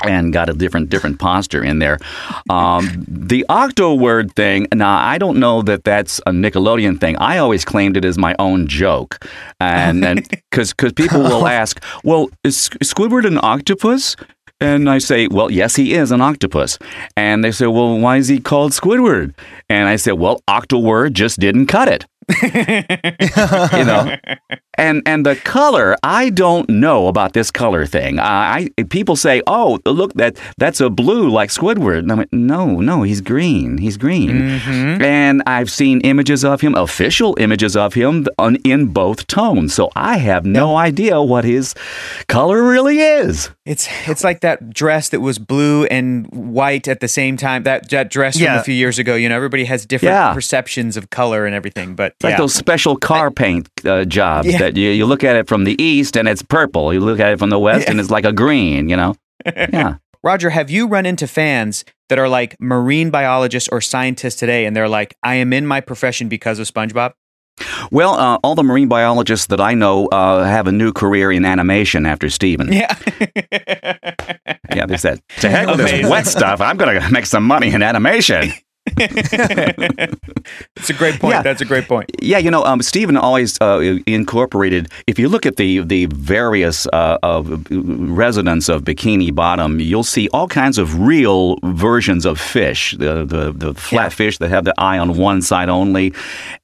and 0.05 0.33
got 0.33 0.49
a 0.49 0.53
different 0.53 0.89
different 0.89 1.19
posture 1.19 1.63
in 1.63 1.79
there. 1.79 1.99
Um, 2.49 3.05
the 3.09 3.45
octo 3.49 3.95
word 3.95 4.35
thing. 4.35 4.67
Now 4.73 4.99
I 4.99 5.19
don't 5.19 5.39
know 5.39 5.63
that 5.63 5.85
that's 5.85 6.19
a 6.21 6.31
Nickelodeon 6.31 7.01
thing. 7.01 7.17
I 7.19 7.39
always 7.39 7.65
claimed 7.65 7.97
it 7.97 8.05
as 8.05 8.19
my 8.19 8.35
own 8.39 8.67
joke, 8.67 9.25
and 9.61 10.29
because 10.51 10.73
because 10.77 10.93
people 10.93 11.23
will 11.23 11.47
ask, 11.61 11.83
well, 12.05 12.31
is 12.45 12.69
Squidward 12.83 13.27
an 13.27 13.39
octopus? 13.43 14.17
And 14.63 14.91
I 14.91 14.99
say, 14.99 15.27
well, 15.27 15.51
yes, 15.51 15.77
he 15.77 15.95
is 15.95 16.13
an 16.13 16.21
octopus. 16.21 16.79
And 17.17 17.43
they 17.43 17.51
say, 17.51 17.67
well, 17.67 17.99
why 17.99 18.19
is 18.19 18.29
he 18.29 18.41
called 18.41 18.73
Squidward? 18.73 19.35
And 19.71 19.89
I 19.89 19.97
say, 19.97 20.13
well, 20.13 20.43
Octoword 20.47 21.15
just 21.15 21.41
didn't 21.41 21.67
cut 21.67 21.89
it. 21.89 22.05
you 22.43 23.85
know, 23.85 24.17
and 24.75 25.03
and 25.07 25.27
the 25.27 25.37
color, 25.45 25.97
I 26.03 26.31
don't 26.31 26.69
know 26.69 27.09
about 27.09 27.33
this 27.33 27.51
color 27.51 27.87
thing. 27.87 28.19
Uh, 28.19 28.23
I 28.25 28.69
people 28.89 29.17
say, 29.17 29.43
oh, 29.47 29.79
look 29.85 30.15
that 30.15 30.39
that's 30.59 30.81
a 30.81 30.91
blue 30.91 31.29
like 31.29 31.51
Squidward. 31.51 31.99
And 32.01 32.13
I 32.13 32.15
went, 32.17 32.33
no, 32.33 32.81
no, 32.81 33.03
he's 33.03 33.21
green. 33.21 33.79
He's 33.79 33.97
green. 33.97 34.31
And 35.03 35.43
I've 35.47 35.71
seen 35.71 36.01
images 36.03 36.45
of 36.45 36.61
him, 36.61 36.75
official 36.75 37.37
images 37.39 37.77
of 37.77 37.95
him, 37.95 38.27
on, 38.39 38.57
in 38.57 38.87
both 38.87 39.27
tones. 39.27 39.75
So 39.75 39.91
I 39.97 40.19
have 40.19 40.45
no 40.45 40.77
idea 40.77 41.21
what 41.23 41.45
his 41.45 41.75
color 42.29 42.63
really 42.63 43.01
is. 43.01 43.51
It's 43.71 43.87
it's 44.09 44.25
like 44.25 44.41
that 44.41 44.71
dress 44.71 45.11
that 45.11 45.21
was 45.21 45.39
blue 45.39 45.85
and 45.85 46.27
white 46.33 46.89
at 46.89 46.99
the 46.99 47.07
same 47.07 47.37
time. 47.37 47.63
That 47.63 47.89
that 47.91 48.11
dress 48.11 48.35
from 48.37 48.43
Yeah. 48.45 48.61
a 48.61 48.65
few 48.65 48.75
years 48.75 48.99
ago. 48.99 49.15
You 49.15 49.29
know, 49.29 49.37
everybody 49.37 49.65
has 49.67 49.87
different 49.87 50.15
Yeah. 50.15 50.35
perceptions 50.35 50.97
of 50.97 51.11
color 51.11 51.47
and 51.47 51.55
everything. 51.55 51.95
But 51.95 52.15
It's 52.17 52.25
like 52.25 52.37
those 52.37 52.53
special 52.55 52.97
car 52.97 53.31
paint 53.31 53.69
uh, 53.85 54.05
jobs 54.07 54.49
Yeah. 54.49 54.59
that 54.59 54.77
you, 54.77 54.91
you 54.91 55.07
look 55.07 55.23
at 55.23 55.37
it 55.37 55.47
from 55.47 55.63
the 55.65 55.81
east 55.81 56.17
and 56.17 56.27
it's 56.29 56.43
purple. 56.43 56.93
You 56.93 56.99
look 56.99 57.21
at 57.21 57.33
it 57.33 57.39
from 57.39 57.51
the 57.51 57.61
west 57.61 57.89
and 57.89 58.01
it's 58.01 58.11
like 58.11 58.25
a 58.25 58.33
green, 58.33 58.89
you 58.89 58.97
know? 58.97 59.15
Yeah. 59.73 59.95
Rodger, 60.23 60.51
have 60.51 60.69
you 60.69 60.87
run 60.87 61.07
into 61.07 61.27
fans 61.27 61.85
that 62.11 62.19
are 62.19 62.29
like 62.29 62.55
marine 62.61 63.11
biologists 63.11 63.69
or 63.73 63.81
scientists 63.81 64.35
today, 64.35 64.67
and 64.67 64.77
they're 64.77 64.89
like, 64.89 65.15
"I 65.23 65.37
am 65.37 65.53
in 65.55 65.67
my 65.67 65.81
profession 65.81 66.29
because 66.29 66.59
of 66.59 66.67
SpongeBob." 66.67 67.13
Well, 67.91 68.15
uh, 68.15 68.39
all 68.43 68.55
the 68.55 68.63
marine 68.63 68.89
biologists 68.89 69.47
that 69.47 69.61
I 69.61 69.75
know 69.75 70.07
uh, 70.07 70.45
have 70.45 70.67
a 70.67 70.73
new 70.73 70.93
career 70.93 71.33
in 71.33 71.45
animation 71.45 72.07
after 72.07 72.29
Stephen. 72.31 72.73
Yeah. 72.73 72.97
Yeah, 74.75 74.87
they 74.87 74.97
said, 74.97 75.21
to 75.41 75.51
heck 75.51 75.67
with 75.67 75.79
this 75.79 76.09
wet 76.09 76.27
stuff. 76.27 76.61
I'm 76.61 76.77
going 76.77 77.01
to 77.01 77.11
make 77.11 77.27
some 77.27 77.45
money 77.45 77.73
in 77.73 77.83
animation. 77.83 78.53
It's 80.77 80.91
a 80.91 80.93
great 80.95 81.21
point. 81.21 81.35
Yeah. 81.35 81.43
That's 81.43 81.61
a 81.61 81.65
great 81.65 81.87
point. 81.87 82.11
Yeah, 82.23 82.39
you 82.39 82.51
know, 82.51 82.65
um, 82.65 82.83
Stephen 82.83 83.17
always 83.17 83.61
uh, 83.61 83.99
incorporated. 84.07 84.89
If 85.07 85.19
you 85.19 85.29
look 85.29 85.47
at 85.47 85.57
the 85.57 85.81
the 85.81 86.07
various 86.07 86.87
uh, 86.87 87.19
of 87.23 87.67
residents 87.71 88.69
of 88.69 88.85
Bikini 88.85 89.35
Bottom, 89.35 89.81
you'll 89.81 90.03
see 90.03 90.29
all 90.33 90.49
kinds 90.49 90.79
of 90.79 91.01
real 91.01 91.57
versions 91.63 92.25
of 92.25 92.41
fish. 92.41 92.97
The 92.99 93.25
the, 93.25 93.53
the 93.53 93.75
flat 93.75 94.13
fish 94.13 94.39
that 94.39 94.49
have 94.49 94.65
the 94.65 94.75
eye 94.79 94.99
on 94.99 95.17
one 95.17 95.43
side 95.43 95.69
only, 95.69 96.15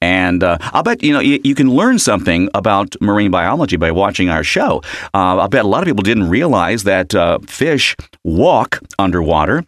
and 0.01 0.43
uh, 0.43 0.57
I'll 0.73 0.83
bet 0.83 1.03
you 1.03 1.13
know 1.13 1.19
you, 1.19 1.39
you 1.43 1.55
can 1.55 1.69
learn 1.69 1.99
something 1.99 2.49
about 2.53 2.95
marine 3.01 3.31
biology 3.31 3.77
by 3.77 3.91
watching 3.91 4.29
our 4.29 4.43
show. 4.43 4.81
Uh, 5.13 5.39
I 5.39 5.47
bet 5.47 5.63
a 5.63 5.67
lot 5.67 5.81
of 5.81 5.85
people 5.85 6.03
didn't 6.03 6.29
realize 6.29 6.83
that 6.83 7.13
uh, 7.13 7.39
fish 7.47 7.95
walk 8.23 8.79
underwater, 8.97 9.63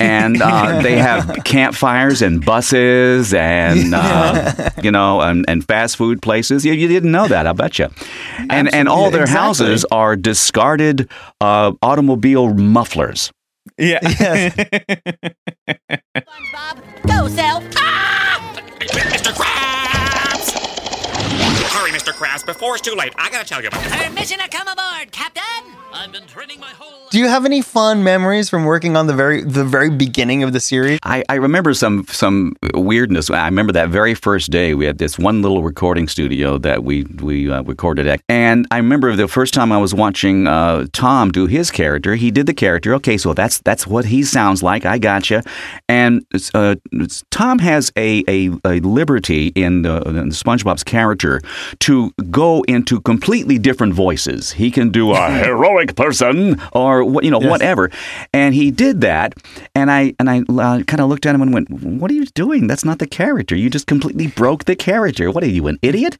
and 0.00 0.42
uh, 0.42 0.82
they 0.82 0.98
have 0.98 1.38
campfires 1.44 1.93
and 1.94 2.44
buses 2.44 3.32
and 3.34 3.94
uh, 3.94 4.70
you 4.82 4.90
know 4.90 5.20
and, 5.20 5.44
and 5.48 5.64
fast 5.64 5.96
food 5.96 6.20
places. 6.22 6.64
You, 6.64 6.72
you 6.72 6.88
didn't 6.88 7.12
know 7.12 7.28
that, 7.28 7.46
I 7.46 7.52
bet 7.52 7.78
you. 7.78 7.88
And 8.50 8.72
and 8.74 8.88
all 8.88 9.10
their 9.10 9.22
Exactly. 9.22 9.40
houses 9.40 9.84
are 9.90 10.16
discarded 10.16 11.08
uh, 11.40 11.72
automobile 11.82 12.52
mufflers. 12.54 13.30
Yeah. 13.78 14.00
SpongeBob, 16.18 17.06
go 17.06 17.28
sell 17.28 17.60
pop! 17.72 18.23
Hurry, 21.74 21.90
Mr. 21.90 22.12
Krabs, 22.12 22.46
before 22.46 22.76
it's 22.76 22.82
too 22.82 22.94
late. 22.94 23.12
I 23.16 23.28
gotta 23.30 23.44
tell 23.44 23.60
you 23.60 23.66
about 23.66 23.82
Permission 23.82 24.38
to 24.38 24.48
come 24.48 24.68
aboard, 24.68 25.10
Captain! 25.10 25.42
I've 25.92 26.10
been 26.10 26.26
training 26.26 26.58
my 26.60 26.70
whole 26.70 27.02
life. 27.02 27.10
Do 27.10 27.18
you 27.18 27.28
have 27.28 27.44
any 27.44 27.62
fun 27.62 28.02
memories 28.02 28.50
from 28.50 28.64
working 28.64 28.96
on 28.96 29.06
the 29.06 29.14
very 29.14 29.42
the 29.42 29.64
very 29.64 29.90
beginning 29.90 30.42
of 30.42 30.52
the 30.52 30.58
series? 30.58 30.98
I, 31.04 31.24
I 31.28 31.34
remember 31.34 31.72
some 31.74 32.04
some 32.08 32.56
weirdness. 32.74 33.30
I 33.30 33.44
remember 33.46 33.72
that 33.72 33.88
very 33.90 34.14
first 34.14 34.50
day 34.50 34.74
we 34.74 34.86
had 34.86 34.98
this 34.98 35.18
one 35.18 35.40
little 35.40 35.62
recording 35.62 36.08
studio 36.08 36.58
that 36.58 36.82
we 36.82 37.04
we 37.22 37.50
uh, 37.50 37.62
recorded 37.62 38.08
at, 38.08 38.20
and 38.28 38.66
I 38.72 38.78
remember 38.78 39.14
the 39.14 39.28
first 39.28 39.54
time 39.54 39.70
I 39.70 39.78
was 39.78 39.94
watching 39.94 40.48
uh, 40.48 40.86
Tom 40.92 41.30
do 41.30 41.46
his 41.46 41.70
character. 41.70 42.16
He 42.16 42.32
did 42.32 42.46
the 42.46 42.54
character. 42.54 42.94
Okay, 42.94 43.16
so 43.16 43.32
that's 43.32 43.58
that's 43.58 43.86
what 43.86 44.04
he 44.04 44.24
sounds 44.24 44.62
like. 44.62 44.84
I 44.84 44.98
gotcha. 44.98 45.42
And 45.88 46.24
uh, 46.54 46.74
Tom 47.30 47.60
has 47.60 47.92
a, 47.96 48.24
a, 48.28 48.50
a 48.64 48.80
liberty 48.80 49.48
in 49.48 49.82
the, 49.82 50.02
in 50.08 50.30
SpongeBob's 50.30 50.82
character 50.84 51.40
to 51.80 52.12
go 52.30 52.62
into 52.62 53.00
completely 53.00 53.58
different 53.58 53.94
voices. 53.94 54.52
He 54.52 54.70
can 54.70 54.90
do 54.90 55.12
a 55.12 55.30
heroic 55.44 55.96
person 55.96 56.60
or 56.72 57.02
you 57.22 57.30
know 57.30 57.38
whatever, 57.38 57.90
and 58.32 58.54
he 58.54 58.70
did 58.70 59.00
that. 59.02 59.34
And 59.74 59.90
I 59.90 60.14
and 60.18 60.30
I 60.30 60.40
uh, 60.40 60.82
kind 60.84 61.00
of 61.00 61.08
looked 61.08 61.26
at 61.26 61.34
him 61.34 61.42
and 61.42 61.52
went, 61.52 61.70
"What 61.70 62.10
are 62.10 62.14
you 62.14 62.26
doing? 62.26 62.66
That's 62.66 62.84
not 62.84 62.98
the 62.98 63.06
character. 63.06 63.56
You 63.56 63.70
just 63.70 63.86
completely 63.86 64.26
broke 64.26 64.64
the 64.64 64.76
character. 64.76 65.30
What 65.30 65.44
are 65.44 65.48
you, 65.48 65.66
an 65.66 65.78
idiot?" 65.82 66.18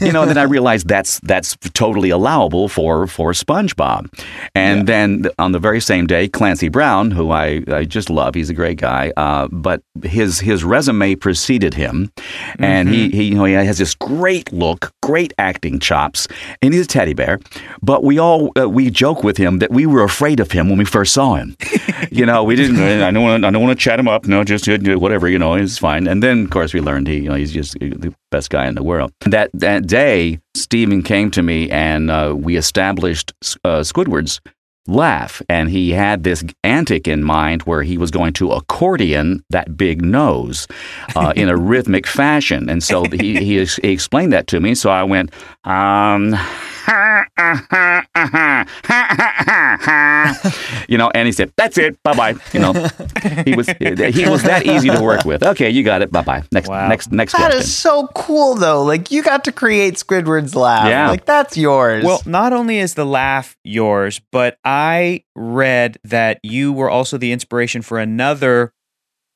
You 0.00 0.12
know. 0.12 0.26
Then 0.26 0.38
I 0.38 0.42
realized 0.56 0.88
that's 0.88 1.20
that's 1.20 1.56
totally 1.74 2.10
allowable 2.10 2.68
for 2.68 3.06
for 3.06 3.32
SpongeBob. 3.32 4.08
And 4.54 4.86
then 4.86 5.26
on 5.38 5.52
the 5.52 5.58
very 5.58 5.80
same 5.80 6.06
day, 6.06 6.28
Clancy 6.28 6.68
Brown, 6.68 7.10
who 7.10 7.30
I, 7.30 7.62
I 7.68 7.84
just 7.84 8.10
love, 8.10 8.34
he's 8.34 8.50
a 8.50 8.54
great 8.54 8.78
guy. 8.78 9.12
Uh, 9.16 9.48
but 9.48 9.82
his 10.02 10.40
his 10.40 10.64
resume 10.64 11.14
preceded 11.14 11.74
him, 11.74 12.12
and 12.58 12.88
he, 12.88 13.10
he 13.10 13.24
you 13.24 13.34
know 13.34 13.44
he 13.44 13.54
has 13.54 13.78
this 13.78 13.94
great 13.94 14.47
look, 14.52 14.92
great 15.02 15.32
acting 15.38 15.78
chops, 15.78 16.28
and 16.62 16.74
he's 16.74 16.84
a 16.84 16.88
teddy 16.88 17.14
bear. 17.14 17.38
But 17.82 18.04
we 18.04 18.18
all 18.18 18.52
uh, 18.58 18.68
we 18.68 18.90
joke 18.90 19.22
with 19.22 19.36
him 19.36 19.58
that 19.58 19.70
we 19.70 19.86
were 19.86 20.02
afraid 20.02 20.40
of 20.40 20.52
him 20.52 20.68
when 20.68 20.78
we 20.78 20.84
first 20.84 21.12
saw 21.12 21.34
him. 21.34 21.56
you 22.10 22.26
know, 22.26 22.44
we 22.44 22.56
didn't. 22.56 22.78
I 22.80 23.10
don't 23.10 23.22
want. 23.22 23.42
to. 23.42 23.48
I 23.48 23.50
don't 23.50 23.62
want 23.62 23.78
to 23.78 23.82
chat 23.82 23.98
him 23.98 24.08
up. 24.08 24.26
No, 24.26 24.44
just 24.44 24.68
whatever. 24.68 25.28
You 25.28 25.38
know, 25.38 25.54
it's 25.54 25.78
fine. 25.78 26.06
And 26.06 26.22
then 26.22 26.44
of 26.44 26.50
course 26.50 26.74
we 26.74 26.80
learned 26.80 27.08
he 27.08 27.16
you 27.18 27.28
know 27.28 27.34
he's 27.34 27.52
just 27.52 27.74
the 27.78 28.14
best 28.30 28.50
guy 28.50 28.66
in 28.66 28.74
the 28.74 28.82
world. 28.82 29.12
That 29.26 29.50
that 29.54 29.86
day, 29.86 30.40
Stephen 30.54 31.02
came 31.02 31.30
to 31.32 31.42
me 31.42 31.70
and 31.70 32.10
uh, 32.10 32.34
we 32.36 32.56
established 32.56 33.32
uh, 33.64 33.80
Squidward's 33.80 34.40
laugh. 34.88 35.42
And 35.48 35.70
he 35.70 35.90
had 35.90 36.24
this 36.24 36.42
antic 36.64 37.06
in 37.06 37.22
mind 37.22 37.62
where 37.62 37.82
he 37.82 37.98
was 37.98 38.10
going 38.10 38.32
to 38.34 38.52
accordion 38.52 39.44
that 39.50 39.76
big 39.76 40.02
nose 40.02 40.66
uh, 41.14 41.32
in 41.36 41.48
a 41.48 41.56
rhythmic 41.72 42.06
fashion. 42.06 42.68
And 42.68 42.82
so 42.82 43.04
he, 43.04 43.36
he, 43.36 43.64
he 43.64 43.92
explained 43.92 44.32
that 44.32 44.46
to 44.48 44.60
me. 44.60 44.74
So 44.74 44.90
I 44.90 45.02
went, 45.04 45.32
um, 45.64 46.34
you 50.88 50.98
know, 50.98 51.10
and 51.14 51.26
he 51.26 51.32
said, 51.32 51.52
"That's 51.56 51.78
it, 51.78 52.02
bye 52.02 52.14
bye." 52.14 52.34
You 52.52 52.60
know, 52.60 52.72
he 53.44 53.54
was 53.54 53.68
he 53.78 54.28
was 54.28 54.42
that 54.42 54.62
easy 54.66 54.90
to 54.90 55.00
work 55.02 55.24
with. 55.24 55.42
Okay, 55.42 55.70
you 55.70 55.82
got 55.82 56.02
it. 56.02 56.10
Bye 56.10 56.22
bye. 56.22 56.42
Next 56.52 56.68
Wow. 56.68 56.88
next 56.88 57.12
next 57.12 57.32
That 57.32 57.38
question. 57.52 57.60
is 57.60 57.74
so 57.76 58.08
cool 58.14 58.54
though. 58.54 58.82
Like 58.82 59.10
you 59.10 59.22
got 59.22 59.44
to 59.44 59.52
create 59.52 59.94
Squidward's 59.94 60.54
laugh. 60.54 60.88
Yeah. 60.88 61.08
Like 61.10 61.24
that's 61.24 61.56
yours. 61.56 62.04
Well, 62.04 62.22
not 62.26 62.52
only 62.52 62.78
is 62.78 62.94
the 62.94 63.06
laugh 63.06 63.56
yours, 63.64 64.20
but 64.32 64.58
I 64.64 65.24
read 65.34 65.98
that 66.04 66.38
you 66.42 66.72
were 66.72 66.90
also 66.90 67.18
the 67.18 67.32
inspiration 67.32 67.82
for 67.82 67.98
another 67.98 68.72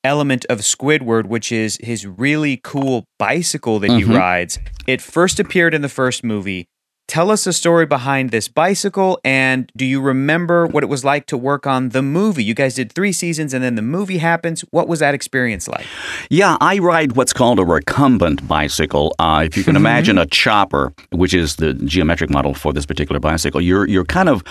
element 0.05 0.45
of 0.51 0.59
Squidward, 0.59 1.27
which 1.27 1.53
is 1.53 1.79
his 1.81 2.05
really 2.07 2.61
cool 2.65 3.05
bicycle 3.21 3.79
that 3.79 3.91
he 3.91 4.03
Mhm. 4.03 4.19
rides. 4.19 4.59
It 4.89 5.01
first 5.01 5.39
appeared 5.39 5.75
in 5.75 5.83
the 5.83 5.89
first 5.89 6.25
movie. 6.25 6.67
Tell 7.09 7.31
us 7.31 7.47
a 7.47 7.53
story 7.53 7.85
behind 7.85 8.31
this 8.31 8.49
bicycle, 8.49 9.21
and 9.23 9.71
do 9.77 9.85
you 9.85 10.01
remember 10.01 10.67
what 10.67 10.83
it 10.83 10.87
was 10.87 11.05
like 11.05 11.27
to 11.27 11.37
work 11.37 11.67
on 11.67 11.91
the 11.91 12.01
movie? 12.01 12.43
You 12.43 12.55
guys 12.55 12.75
did 12.77 12.91
three 12.93 13.13
seasons, 13.13 13.53
and 13.53 13.63
then 13.63 13.75
the 13.75 13.83
movie 13.83 14.17
happens. 14.19 14.63
What 14.71 14.89
was 14.89 15.01
that 15.01 15.13
experience 15.13 15.69
like? 15.69 15.85
Yeah, 16.31 16.57
I 16.61 16.79
ride 16.79 17.13
what's 17.13 17.35
called 17.35 17.59
a 17.59 17.65
recumbent 17.65 18.49
bicycle. 18.49 19.15
Uh, 19.19 19.43
if 19.45 19.59
you 19.59 19.65
can 19.65 19.77
imagine 19.77 20.17
a 20.17 20.25
chopper, 20.25 20.95
which 21.11 21.35
is 21.35 21.57
the 21.57 21.75
geometric 21.75 22.31
model 22.31 22.55
for 22.55 22.73
this 22.73 22.87
particular 22.87 23.21
bicycle, 23.21 23.61
you're 23.61 23.87
you're 23.87 24.07
kind 24.07 24.31
of 24.31 24.43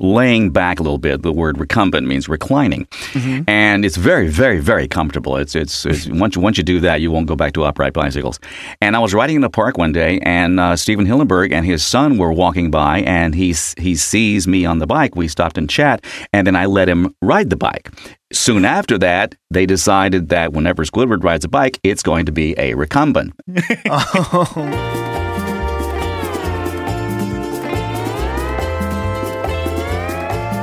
laying 0.00 0.50
back 0.50 0.80
a 0.80 0.82
little 0.82 0.98
bit. 0.98 1.22
The 1.22 1.32
word 1.32 1.58
recumbent 1.60 2.08
means 2.08 2.28
reclining, 2.28 2.88
and 3.46 3.84
it's 3.84 3.96
very, 3.96 4.26
very, 4.28 4.58
very 4.58 4.88
comfortable. 4.88 5.36
It's 5.36 5.54
it's, 5.54 5.86
it's 5.86 6.08
once 6.08 6.34
you, 6.34 6.40
once 6.42 6.56
you 6.56 6.64
do 6.64 6.80
that, 6.80 7.00
you 7.02 7.12
won't 7.12 7.26
go 7.28 7.36
back 7.36 7.52
to 7.52 7.62
upright 7.64 7.92
bicycles. 7.92 8.40
And 8.80 8.96
I 8.96 8.98
was 8.98 9.14
riding 9.14 9.36
in 9.36 9.42
the 9.42 9.50
park 9.50 9.78
one 9.78 9.92
day, 9.92 10.18
and 10.22 10.58
uh, 10.58 10.74
Stephen 10.74 11.06
Hillenburg 11.06 11.52
and 11.52 11.64
his 11.64 11.84
son 11.90 12.18
were 12.18 12.32
walking 12.32 12.70
by, 12.70 13.00
and 13.00 13.34
he 13.34 13.54
he 13.76 13.96
sees 13.96 14.46
me 14.46 14.64
on 14.64 14.78
the 14.78 14.86
bike. 14.86 15.16
We 15.16 15.28
stopped 15.28 15.58
and 15.58 15.68
chat, 15.68 16.04
and 16.32 16.46
then 16.46 16.56
I 16.56 16.66
let 16.66 16.88
him 16.88 17.14
ride 17.20 17.50
the 17.50 17.56
bike. 17.56 17.90
Soon 18.32 18.64
after 18.64 18.96
that, 18.98 19.34
they 19.50 19.66
decided 19.66 20.28
that 20.28 20.52
whenever 20.52 20.84
Squidward 20.84 21.24
rides 21.24 21.44
a 21.44 21.48
bike, 21.48 21.80
it's 21.82 22.02
going 22.02 22.26
to 22.26 22.32
be 22.32 22.54
a 22.58 22.74
recumbent. 22.74 23.32
oh. 23.90 25.06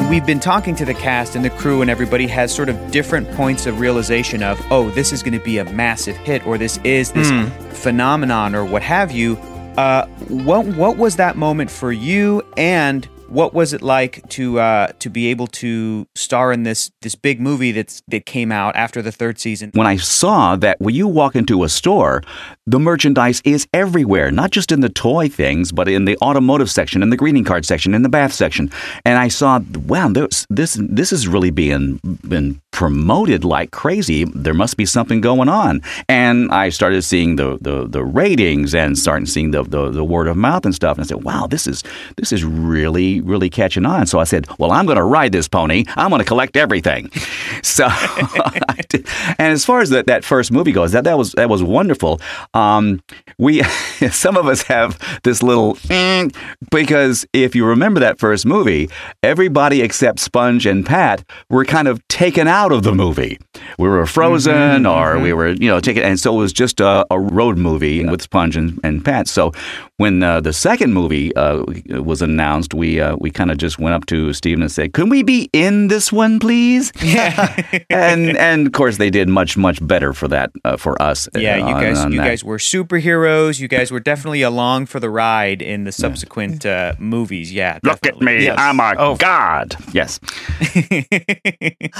we've 0.09 0.25
been 0.25 0.39
talking 0.39 0.73
to 0.73 0.85
the 0.85 0.93
cast 0.93 1.35
and 1.35 1.43
the 1.43 1.49
crew 1.49 1.81
and 1.81 1.91
everybody 1.91 2.27
has 2.27 2.55
sort 2.55 2.69
of 2.69 2.91
different 2.91 3.29
points 3.31 3.65
of 3.65 3.81
realization 3.81 4.41
of 4.41 4.57
oh 4.71 4.89
this 4.91 5.11
is 5.11 5.21
going 5.21 5.37
to 5.37 5.43
be 5.43 5.57
a 5.57 5.65
massive 5.73 6.15
hit 6.15 6.45
or 6.47 6.57
this 6.57 6.79
is 6.85 7.11
this 7.11 7.29
hmm. 7.29 7.47
phenomenon 7.71 8.55
or 8.55 8.63
what 8.63 8.81
have 8.81 9.11
you 9.11 9.35
uh, 9.77 10.07
what 10.27 10.65
what 10.65 10.97
was 10.97 11.15
that 11.17 11.37
moment 11.37 11.69
for 11.71 11.91
you 11.91 12.41
and 12.57 13.07
what 13.29 13.53
was 13.53 13.73
it 13.73 13.81
like 13.81 14.27
to 14.29 14.59
uh, 14.59 14.87
to 14.99 15.09
be 15.09 15.27
able 15.27 15.47
to 15.47 16.07
star 16.15 16.51
in 16.51 16.63
this 16.63 16.91
this 17.01 17.15
big 17.15 17.39
movie 17.39 17.71
that's 17.71 18.01
that 18.07 18.25
came 18.25 18.51
out 18.51 18.75
after 18.75 19.01
the 19.01 19.11
third 19.11 19.39
season 19.39 19.71
when 19.73 19.87
I 19.87 19.97
saw 19.97 20.55
that 20.57 20.79
when 20.79 20.95
you 20.95 21.07
walk 21.07 21.35
into 21.35 21.63
a 21.63 21.69
store, 21.69 22.23
the 22.65 22.79
merchandise 22.79 23.41
is 23.45 23.67
everywhere, 23.73 24.31
not 24.31 24.51
just 24.51 24.71
in 24.71 24.81
the 24.81 24.89
toy 24.89 25.29
things, 25.29 25.71
but 25.71 25.87
in 25.87 26.05
the 26.05 26.17
automotive 26.21 26.69
section, 26.69 27.01
in 27.01 27.09
the 27.09 27.17
greeting 27.17 27.43
card 27.43 27.65
section, 27.65 27.93
in 27.93 28.01
the 28.01 28.09
bath 28.09 28.33
section. 28.33 28.71
And 29.05 29.17
I 29.17 29.27
saw, 29.27 29.59
wow, 29.85 30.09
this 30.09 30.45
this 30.49 31.13
is 31.13 31.27
really 31.27 31.51
being 31.51 31.99
been 32.27 32.61
promoted 32.71 33.43
like 33.43 33.71
crazy. 33.71 34.25
There 34.25 34.53
must 34.53 34.77
be 34.77 34.85
something 34.85 35.21
going 35.21 35.49
on. 35.49 35.81
And 36.07 36.51
I 36.51 36.69
started 36.69 37.01
seeing 37.03 37.37
the 37.37 37.57
the, 37.61 37.87
the 37.87 38.03
ratings 38.03 38.75
and 38.75 38.97
starting 38.97 39.25
seeing 39.25 39.51
the, 39.51 39.63
the 39.63 39.89
the 39.89 40.03
word 40.03 40.27
of 40.27 40.37
mouth 40.37 40.65
and 40.65 40.75
stuff. 40.75 40.97
And 40.97 41.05
I 41.05 41.07
said, 41.07 41.23
wow, 41.23 41.47
this 41.47 41.67
is 41.67 41.83
this 42.17 42.31
is 42.31 42.43
really 42.43 43.16
really, 43.21 43.37
really 43.37 43.49
catching 43.49 43.85
on. 43.85 44.05
So 44.07 44.19
I 44.19 44.23
said, 44.23 44.47
"Well, 44.57 44.71
I'm 44.71 44.85
going 44.85 44.97
to 44.97 45.03
ride 45.03 45.31
this 45.31 45.47
pony. 45.47 45.85
I'm 45.95 46.09
going 46.09 46.19
to 46.19 46.25
collect 46.25 46.57
everything." 46.57 47.11
So, 47.63 47.87
and 49.39 49.51
as 49.51 49.65
far 49.65 49.81
as 49.81 49.89
that, 49.89 50.05
that 50.07 50.23
first 50.23 50.51
movie 50.51 50.71
goes, 50.71 50.91
that 50.93 51.03
that 51.03 51.17
was 51.17 51.31
that 51.33 51.49
was 51.49 51.61
wonderful. 51.61 52.21
Um, 52.53 53.01
we 53.37 53.63
some 54.11 54.37
of 54.37 54.47
us 54.47 54.61
have 54.63 54.97
this 55.23 55.43
little 55.43 55.77
"eh," 55.89 56.29
because 56.71 57.25
if 57.33 57.55
you 57.55 57.65
remember 57.65 57.99
that 57.99 58.19
first 58.19 58.45
movie, 58.45 58.89
everybody 59.21 59.81
except 59.81 60.19
Sponge 60.19 60.65
and 60.65 60.85
Pat 60.85 61.23
were 61.49 61.65
kind 61.65 61.87
of 61.87 62.05
taken 62.07 62.47
out 62.47 62.71
of 62.71 62.83
the 62.83 62.93
movie. 62.93 63.39
We 63.77 63.89
were 63.89 64.05
frozen, 64.05 64.85
or 64.85 65.19
we 65.19 65.33
were 65.33 65.49
you 65.49 65.69
know 65.69 65.79
taken, 65.79 66.03
and 66.03 66.19
so 66.19 66.35
it 66.35 66.37
was 66.37 66.53
just 66.53 66.79
a, 66.79 67.05
a 67.11 67.19
road 67.19 67.57
movie 67.57 68.05
with 68.05 68.21
Sponge 68.21 68.55
and, 68.55 68.79
and 68.83 69.03
Pat. 69.03 69.27
So 69.27 69.51
when 69.97 70.23
uh, 70.23 70.41
the 70.41 70.53
second 70.53 70.93
movie 70.93 71.35
uh, 71.35 71.63
was 72.01 72.21
announced, 72.21 72.73
we 72.73 73.01
uh, 73.13 73.15
we 73.19 73.31
kind 73.31 73.51
of 73.51 73.57
just 73.57 73.79
went 73.79 73.95
up 73.95 74.05
to 74.07 74.33
Stephen 74.33 74.61
and 74.61 74.71
said, 74.71 74.93
"Can 74.93 75.09
we 75.09 75.23
be 75.23 75.49
in 75.53 75.87
this 75.87 76.11
one, 76.11 76.39
please?" 76.39 76.91
Yeah, 77.01 77.55
and 77.89 78.37
and 78.37 78.67
of 78.67 78.73
course 78.73 78.97
they 78.97 79.09
did 79.09 79.29
much 79.29 79.55
much 79.57 79.85
better 79.85 80.13
for 80.13 80.27
that 80.27 80.51
uh, 80.65 80.77
for 80.77 81.01
us. 81.01 81.27
Yeah, 81.35 81.57
you 81.57 81.73
guys, 81.73 82.03
you 82.05 82.17
that. 82.19 82.27
guys 82.27 82.43
were 82.43 82.57
superheroes. 82.57 83.59
You 83.59 83.67
guys 83.67 83.91
were 83.91 83.99
definitely 84.01 84.41
along 84.41 84.87
for 84.87 84.99
the 84.99 85.09
ride 85.09 85.61
in 85.61 85.83
the 85.85 85.91
subsequent 85.91 86.65
uh, 86.65 86.93
movies. 86.99 87.53
Yeah, 87.53 87.79
Look 87.83 88.05
at 88.05 88.19
me, 88.21 88.45
Yes. 88.45 88.55
I'm 88.59 88.79
a 88.79 88.93
Oh. 88.97 89.15
god. 89.15 89.75
Yes. 89.93 90.19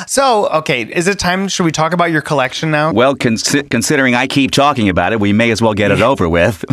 So, 0.07 0.47
okay, 0.49 0.83
is 0.83 1.07
it 1.07 1.19
time? 1.19 1.47
Should 1.47 1.63
we 1.63 1.71
talk 1.71 1.93
about 1.93 2.11
your 2.11 2.21
collection 2.21 2.71
now? 2.71 2.91
Well, 2.93 3.15
consi- 3.15 3.69
considering 3.69 4.15
I 4.15 4.27
keep 4.27 4.51
talking 4.51 4.89
about 4.89 5.11
it, 5.13 5.19
we 5.19 5.33
may 5.33 5.51
as 5.51 5.61
well 5.61 5.73
get 5.73 5.91
it 5.91 6.01
over 6.01 6.29
with. 6.29 6.63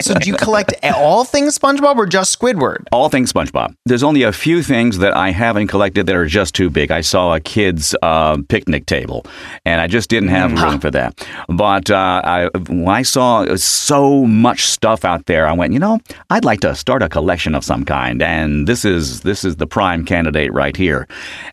so, 0.00 0.14
do 0.14 0.28
you 0.28 0.36
collect 0.36 0.72
all 0.94 1.24
things 1.24 1.58
SpongeBob 1.58 1.96
or 1.96 2.06
just 2.06 2.36
Squidward? 2.38 2.84
All 2.92 3.08
things 3.08 3.32
SpongeBob. 3.32 3.47
There's 3.86 4.02
only 4.02 4.22
a 4.22 4.32
few 4.32 4.62
things 4.62 4.98
that 4.98 5.16
I 5.16 5.30
haven't 5.30 5.68
collected 5.68 6.06
that 6.06 6.14
are 6.16 6.26
just 6.26 6.54
too 6.54 6.70
big. 6.70 6.90
I 6.90 7.00
saw 7.02 7.34
a 7.34 7.40
kid's 7.40 7.94
uh, 8.02 8.38
picnic 8.48 8.86
table, 8.86 9.24
and 9.64 9.80
I 9.80 9.86
just 9.86 10.10
didn't 10.10 10.28
have 10.30 10.52
room 10.60 10.78
for 10.80 10.90
that. 10.90 11.26
But 11.48 11.90
uh, 11.90 12.20
I, 12.24 12.48
when 12.68 12.88
I 12.94 13.02
saw 13.02 13.54
so 13.56 14.24
much 14.26 14.66
stuff 14.66 15.04
out 15.04 15.26
there, 15.26 15.46
I 15.46 15.52
went, 15.52 15.72
you 15.72 15.78
know, 15.78 15.98
I'd 16.30 16.44
like 16.44 16.60
to 16.60 16.74
start 16.74 17.02
a 17.02 17.08
collection 17.08 17.54
of 17.54 17.64
some 17.64 17.84
kind, 17.84 18.22
and 18.22 18.66
this 18.66 18.84
is 18.84 19.20
this 19.22 19.44
is 19.44 19.56
the 19.56 19.66
prime 19.66 20.04
candidate 20.04 20.52
right 20.52 20.76
here. 20.76 21.06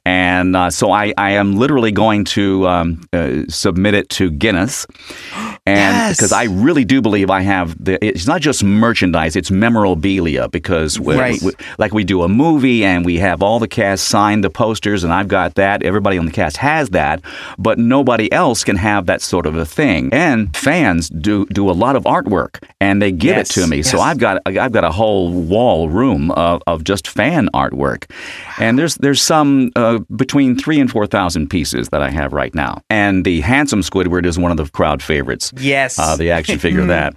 And 0.05 0.55
uh, 0.55 0.69
so 0.69 0.91
I, 0.91 1.13
I 1.17 1.31
am 1.31 1.55
literally 1.55 1.91
going 1.91 2.25
to 2.25 2.67
um, 2.67 3.01
uh, 3.13 3.43
submit 3.49 3.93
it 3.93 4.09
to 4.09 4.29
Guinness, 4.31 4.85
and 5.65 5.95
Yes. 5.95 6.17
because 6.17 6.31
I 6.33 6.43
really 6.45 6.85
do 6.85 7.01
believe 7.01 7.29
I 7.29 7.41
have 7.41 7.83
the. 7.83 8.03
It's 8.05 8.27
not 8.27 8.41
just 8.41 8.63
merchandise; 8.63 9.35
it's 9.35 9.51
memorabilia. 9.51 10.47
Because 10.49 10.99
we, 10.99 11.15
Right. 11.15 11.41
we- 11.41 11.53
like 11.85 11.93
we 11.93 12.03
do 12.03 12.23
a 12.23 12.27
movie 12.27 12.83
and 12.83 13.05
we 13.05 13.19
have 13.19 13.43
all 13.43 13.59
the 13.59 13.67
cast 13.67 14.07
sign 14.07 14.41
the 14.41 14.49
posters, 14.49 15.03
and 15.03 15.13
I've 15.13 15.27
got 15.27 15.53
that. 15.53 15.83
Everybody 15.83 16.17
on 16.17 16.25
the 16.25 16.31
cast 16.31 16.57
has 16.57 16.89
that, 16.89 17.21
but 17.59 17.77
nobody 17.77 18.31
else 18.31 18.63
can 18.63 18.75
have 18.75 19.05
that 19.05 19.21
sort 19.21 19.45
of 19.45 19.55
a 19.55 19.65
thing. 19.67 20.09
And 20.11 20.55
fans 20.57 21.09
do 21.09 21.45
do 21.47 21.69
a 21.69 21.73
lot 21.73 21.95
of 21.95 22.03
artwork, 22.05 22.63
and 22.81 22.99
they 23.03 23.11
give 23.11 23.35
Yes. 23.35 23.51
it 23.55 23.61
to 23.61 23.67
me. 23.67 23.83
So 23.83 23.99
I've 23.99 24.17
got 24.17 24.41
I've 24.47 24.71
got 24.71 24.83
a 24.83 24.91
whole 24.91 25.29
wall 25.31 25.87
room 25.89 26.31
of, 26.31 26.63
of 26.65 26.83
just 26.83 27.07
fan 27.07 27.49
artwork, 27.53 28.09
and 28.57 28.79
there's 28.79 28.95
there's 28.95 29.21
some 29.21 29.71
uh, 29.75 29.99
between 30.15 30.57
three 30.57 30.79
and 30.79 30.89
four 30.89 31.05
thousand 31.05 31.49
pieces 31.51 31.89
that 31.89 32.01
I 32.01 32.09
have 32.09 32.33
right 32.33 32.55
now. 32.55 32.81
And 32.89 33.23
the 33.25 33.41
handsome 33.41 33.81
Squidward 33.81 34.25
is 34.25 34.39
one 34.39 34.49
of 34.49 34.57
the 34.57 34.65
crowd 34.71 35.03
favorites. 35.03 35.53
Yes. 35.59 35.99
Uh, 35.99 36.15
the 36.15 36.31
action 36.31 36.57
figure 36.57 36.81
of 36.81 36.87
that. 36.97 37.13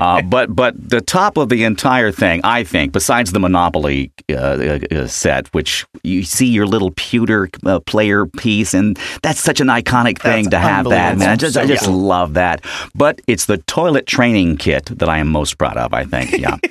Uh, 0.00 0.22
but 0.22 0.56
but 0.56 0.72
the 0.88 1.02
top 1.02 1.36
of 1.36 1.50
the 1.50 1.64
entire 1.64 2.10
thing, 2.12 2.40
I 2.44 2.64
think, 2.64 2.92
besides 2.92 3.32
the 3.32 3.40
Monopoly 3.40 4.05
uh, 4.30 4.34
uh, 4.34 4.78
uh, 4.90 5.06
set, 5.06 5.48
which 5.54 5.86
you 6.02 6.22
see 6.22 6.46
your 6.46 6.66
little 6.66 6.90
pewter 6.92 7.48
uh, 7.64 7.80
player 7.80 8.26
piece, 8.26 8.74
and 8.74 8.98
that's 9.22 9.40
such 9.40 9.60
an 9.60 9.68
iconic 9.68 10.20
thing 10.20 10.44
That's 10.44 10.50
to 10.50 10.58
have 10.58 10.88
that. 10.90 11.18
Man, 11.18 11.28
I 11.28 11.36
just 11.36 11.56
I 11.56 11.66
just 11.66 11.84
cool. 11.84 11.94
love 11.98 12.34
that. 12.34 12.64
But 12.94 13.20
it's 13.26 13.46
the 13.46 13.58
toilet 13.58 14.06
training 14.06 14.56
kit 14.56 14.86
that 14.86 15.08
I 15.08 15.18
am 15.18 15.28
most 15.28 15.58
proud 15.58 15.76
of. 15.76 15.92
I 15.92 16.04
think, 16.04 16.32
yeah. 16.32 16.56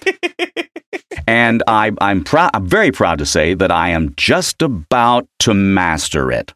And 1.28 1.64
I, 1.68 1.92
I'm 2.02 2.24
proud. 2.24 2.52
I'm 2.54 2.68
very 2.68 2.92
proud 2.92 3.20
to 3.20 3.26
say 3.26 3.54
that 3.56 3.72
I 3.72 3.90
am 3.90 4.14
just 4.16 4.62
about 4.62 5.28
to 5.40 5.54
master 5.54 6.32
it. 6.32 6.54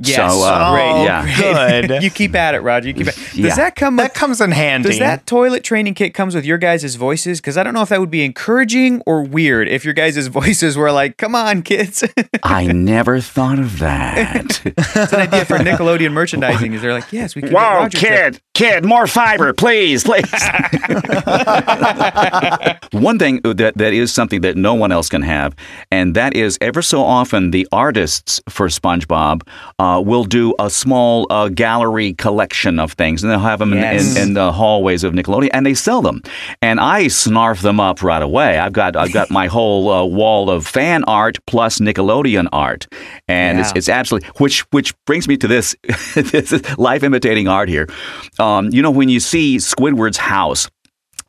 Yes. 0.00 0.32
So, 0.32 0.42
uh, 0.44 0.72
great. 0.72 1.04
yeah. 1.04 1.86
Good. 1.88 2.02
you 2.02 2.10
keep 2.10 2.34
at 2.34 2.54
it, 2.54 2.60
Rodger. 2.60 2.88
You 2.88 2.94
keep 2.94 3.08
at 3.08 3.14
Does 3.14 3.34
Yeah. 3.36 3.54
that 3.56 3.76
come? 3.76 3.96
that 3.96 4.04
With, 4.04 4.14
comes 4.14 4.40
in 4.40 4.50
handy. 4.50 4.88
does 4.90 4.98
that 4.98 5.26
toilet 5.26 5.64
training 5.64 5.94
kit 5.94 6.14
comes 6.14 6.34
with 6.34 6.44
your 6.44 6.58
guys' 6.58 6.94
voices? 6.96 7.40
Because 7.40 7.56
I 7.56 7.62
don't 7.62 7.74
know 7.74 7.82
if 7.82 7.88
that 7.90 8.00
would 8.00 8.10
be 8.10 8.24
encouraging 8.24 9.02
or 9.06 9.22
weird 9.22 9.68
if 9.68 9.84
your 9.84 9.94
guys' 9.94 10.26
voices 10.28 10.76
were 10.76 10.90
like, 10.92 11.16
"Come 11.16 11.34
on, 11.34 11.62
kids." 11.62 12.04
I 12.42 12.66
never 12.66 13.20
thought 13.20 13.58
of 13.58 13.78
that. 13.78 14.60
It's 14.64 15.12
an 15.12 15.20
idea 15.20 15.44
for 15.44 15.58
Nickelodeon 15.58 16.12
merchandising. 16.12 16.72
Is 16.74 16.82
they're 16.82 16.92
like, 16.92 17.12
"Yes, 17.12 17.34
we 17.34 17.42
can." 17.42 17.52
Whoa, 17.52 17.88
kid, 17.90 18.40
kid, 18.54 18.84
more 18.84 19.06
fiber, 19.06 19.52
please, 19.52 20.04
please. 20.04 20.30
one 22.92 23.18
thing 23.18 23.40
that, 23.42 23.72
that 23.76 23.92
is 23.92 24.12
something 24.12 24.40
that 24.42 24.56
no 24.56 24.74
one 24.74 24.92
else 24.92 25.08
can 25.08 25.22
have, 25.22 25.54
and 25.90 26.14
that 26.14 26.34
is 26.34 26.58
ever 26.60 26.82
so 26.82 27.02
often 27.02 27.50
the 27.50 27.66
artists 27.72 28.40
for 28.48 28.68
SpongeBob 28.68 29.42
uh, 29.78 30.02
will 30.04 30.24
do 30.24 30.54
a 30.58 30.70
small 30.70 31.26
uh, 31.30 31.48
gallery 31.48 32.12
collection 32.14 32.78
of 32.78 32.92
things, 32.92 33.22
and 33.22 33.30
they'll 33.32 33.38
have 33.40 33.58
them 33.58 33.72
in- 33.72 33.78
Yes. 33.80 34.16
in, 34.16 34.28
in 34.28 34.34
the 34.34 34.52
hallways 34.52 35.04
of 35.04 35.12
Nickelodeon, 35.12 35.50
and 35.52 35.66
they 35.66 35.74
sell 35.74 36.00
them. 36.02 36.22
And 36.62 36.78
I 36.80 37.06
snarf 37.06 37.60
them 37.62 37.80
up 37.80 38.02
right 38.02 38.22
away. 38.22 38.58
I've 38.58 38.72
got 38.72 38.96
I've 38.96 39.12
got 39.12 39.30
my 39.30 39.46
whole 39.46 39.90
uh, 39.90 40.04
wall 40.04 40.50
of 40.50 40.66
fan 40.66 41.04
art 41.04 41.38
plus 41.46 41.78
Nickelodeon 41.78 42.48
art, 42.52 42.86
and 43.28 43.58
it's 43.60 43.72
it's 43.74 43.88
absolutely 43.88 44.28
which 44.38 44.60
which 44.70 44.94
brings 45.06 45.26
me 45.28 45.36
to 45.38 45.48
this 45.48 45.74
this 46.14 46.52
is 46.52 46.78
life 46.78 47.02
imitating 47.02 47.48
art 47.48 47.68
here. 47.68 47.86
Um, 48.38 48.70
you 48.72 48.80
know 48.82 48.90
when 48.90 49.08
you 49.08 49.20
see 49.20 49.56
Squidward's 49.58 50.18
house. 50.18 50.68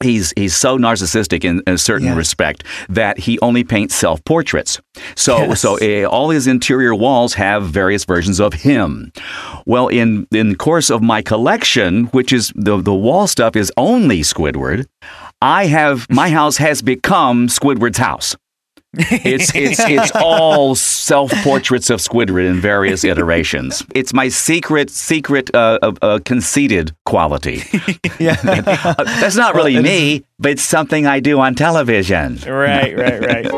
He's 0.03 0.33
he's 0.35 0.55
so 0.55 0.77
narcissistic 0.77 1.43
in 1.43 1.61
a 1.67 1.77
certain 1.77 2.07
Yes. 2.07 2.17
respect 2.17 2.63
that 2.89 3.17
he 3.19 3.39
only 3.41 3.63
paints 3.63 3.95
self 3.95 4.23
portraits. 4.25 4.79
So 5.15 5.37
Yes. 5.37 5.61
so 5.61 5.77
uh, 5.81 6.05
all 6.09 6.29
his 6.31 6.47
interior 6.47 6.93
walls 6.93 7.33
have 7.35 7.63
various 7.67 8.03
versions 8.05 8.39
of 8.39 8.53
him. 8.53 9.11
Well, 9.65 9.87
in 9.87 10.27
in 10.31 10.49
the 10.49 10.55
course 10.55 10.89
of 10.89 11.01
my 11.01 11.21
collection, 11.21 12.05
which 12.07 12.33
is 12.33 12.51
the 12.55 12.81
the 12.81 12.93
wall 12.93 13.27
stuff 13.27 13.55
is 13.55 13.71
only 13.77 14.21
Squidward, 14.21 14.85
I 15.41 15.67
have 15.67 16.07
my 16.09 16.29
house 16.29 16.57
has 16.57 16.81
become 16.81 17.47
Squidward's 17.47 17.97
house. 17.97 18.35
It's 18.97 19.51
it's 19.55 19.79
it's 19.79 20.11
all 20.15 20.75
self 20.75 21.31
portraits 21.43 21.89
of 21.89 21.99
Squidward 21.99 22.47
in 22.49 22.59
various 22.59 23.03
iterations. 23.11 23.83
It's 23.93 24.13
my 24.13 24.27
secret 24.29 24.89
secret 24.89 25.53
uh, 25.53 25.79
uh, 25.81 25.91
uh, 26.01 26.19
conceited 26.25 26.95
quality. 27.05 27.63
Yeah. 28.19 28.37
Uh, 28.43 29.03
That's 29.03 29.35
not 29.35 29.55
really 29.55 29.79
me, 29.81 30.23
but 30.39 30.51
it's 30.51 30.61
something 30.61 31.05
I 31.05 31.19
do 31.19 31.39
on 31.41 31.53
television. 31.55 32.37
Right, 32.47 32.95
right, 32.97 33.21
right. 33.21 33.51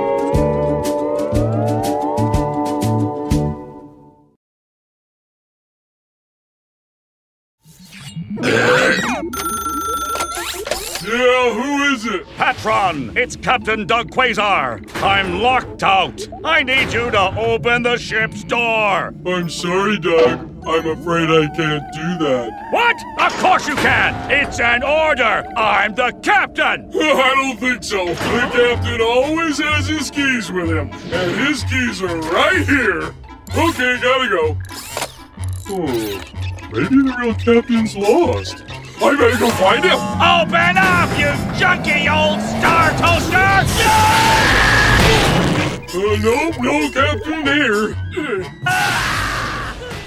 Yeah, 11.08 11.54
who 11.54 11.84
is 11.94 12.06
it? 12.06 12.28
Patron, 12.36 13.16
it's 13.16 13.38
Captain 13.38 13.88
Doug 13.88 14.12
Quasar. 14.12 14.86
I'm 15.02 15.42
locked 15.42 15.82
out. 15.82 16.28
I 16.44 16.64
need 16.64 16.92
you 16.92 17.10
to 17.12 17.34
open 17.40 17.84
the 17.84 17.96
ship's 17.96 18.44
door. 18.44 19.14
I'm 19.26 19.50
sorry, 19.50 19.98
Doug. 20.00 20.40
I'm 20.68 20.86
afraid 20.86 21.30
I 21.30 21.48
can't 21.56 21.94
do 21.94 22.26
that. 22.26 22.68
What? 22.72 22.98
Of 23.26 23.40
course 23.40 23.70
you 23.70 23.76
can. 23.76 24.30
It's 24.30 24.60
an 24.60 24.84
order. 24.84 25.48
I'm 25.56 25.96
the 25.96 26.12
captain. 26.24 26.92
I 26.94 27.34
don't 27.36 27.58
think 27.58 27.86
so. 27.86 28.08
The 28.08 28.50
captain 28.52 29.00
always 29.00 29.60
has 29.60 29.88
his 29.88 30.12
keys 30.12 30.52
with 30.52 30.68
him, 30.70 30.90
and 30.92 31.48
his 31.48 31.64
keys 31.64 32.02
are 32.02 32.20
right 32.20 32.68
here. 32.68 33.14
Okay, 33.56 33.98
gotta 34.02 34.28
go. 34.28 34.58
Oh, 35.70 36.22
maybe 36.74 37.02
the 37.02 37.16
real 37.18 37.34
captain's 37.36 37.96
lost. 37.96 38.66
I 39.00 39.16
better 39.16 39.38
go 39.38 39.50
find 39.52 39.84
him. 39.84 39.94
Open 39.94 40.78
up, 40.78 41.10
you 41.18 41.32
junky 41.58 42.08
old 42.12 42.42
star 42.42 42.92
toaster! 42.98 43.38
Uh, 45.90 46.18
nope, 46.22 46.56
no 46.60 46.90
captain 46.92 47.46
here. 47.46 47.96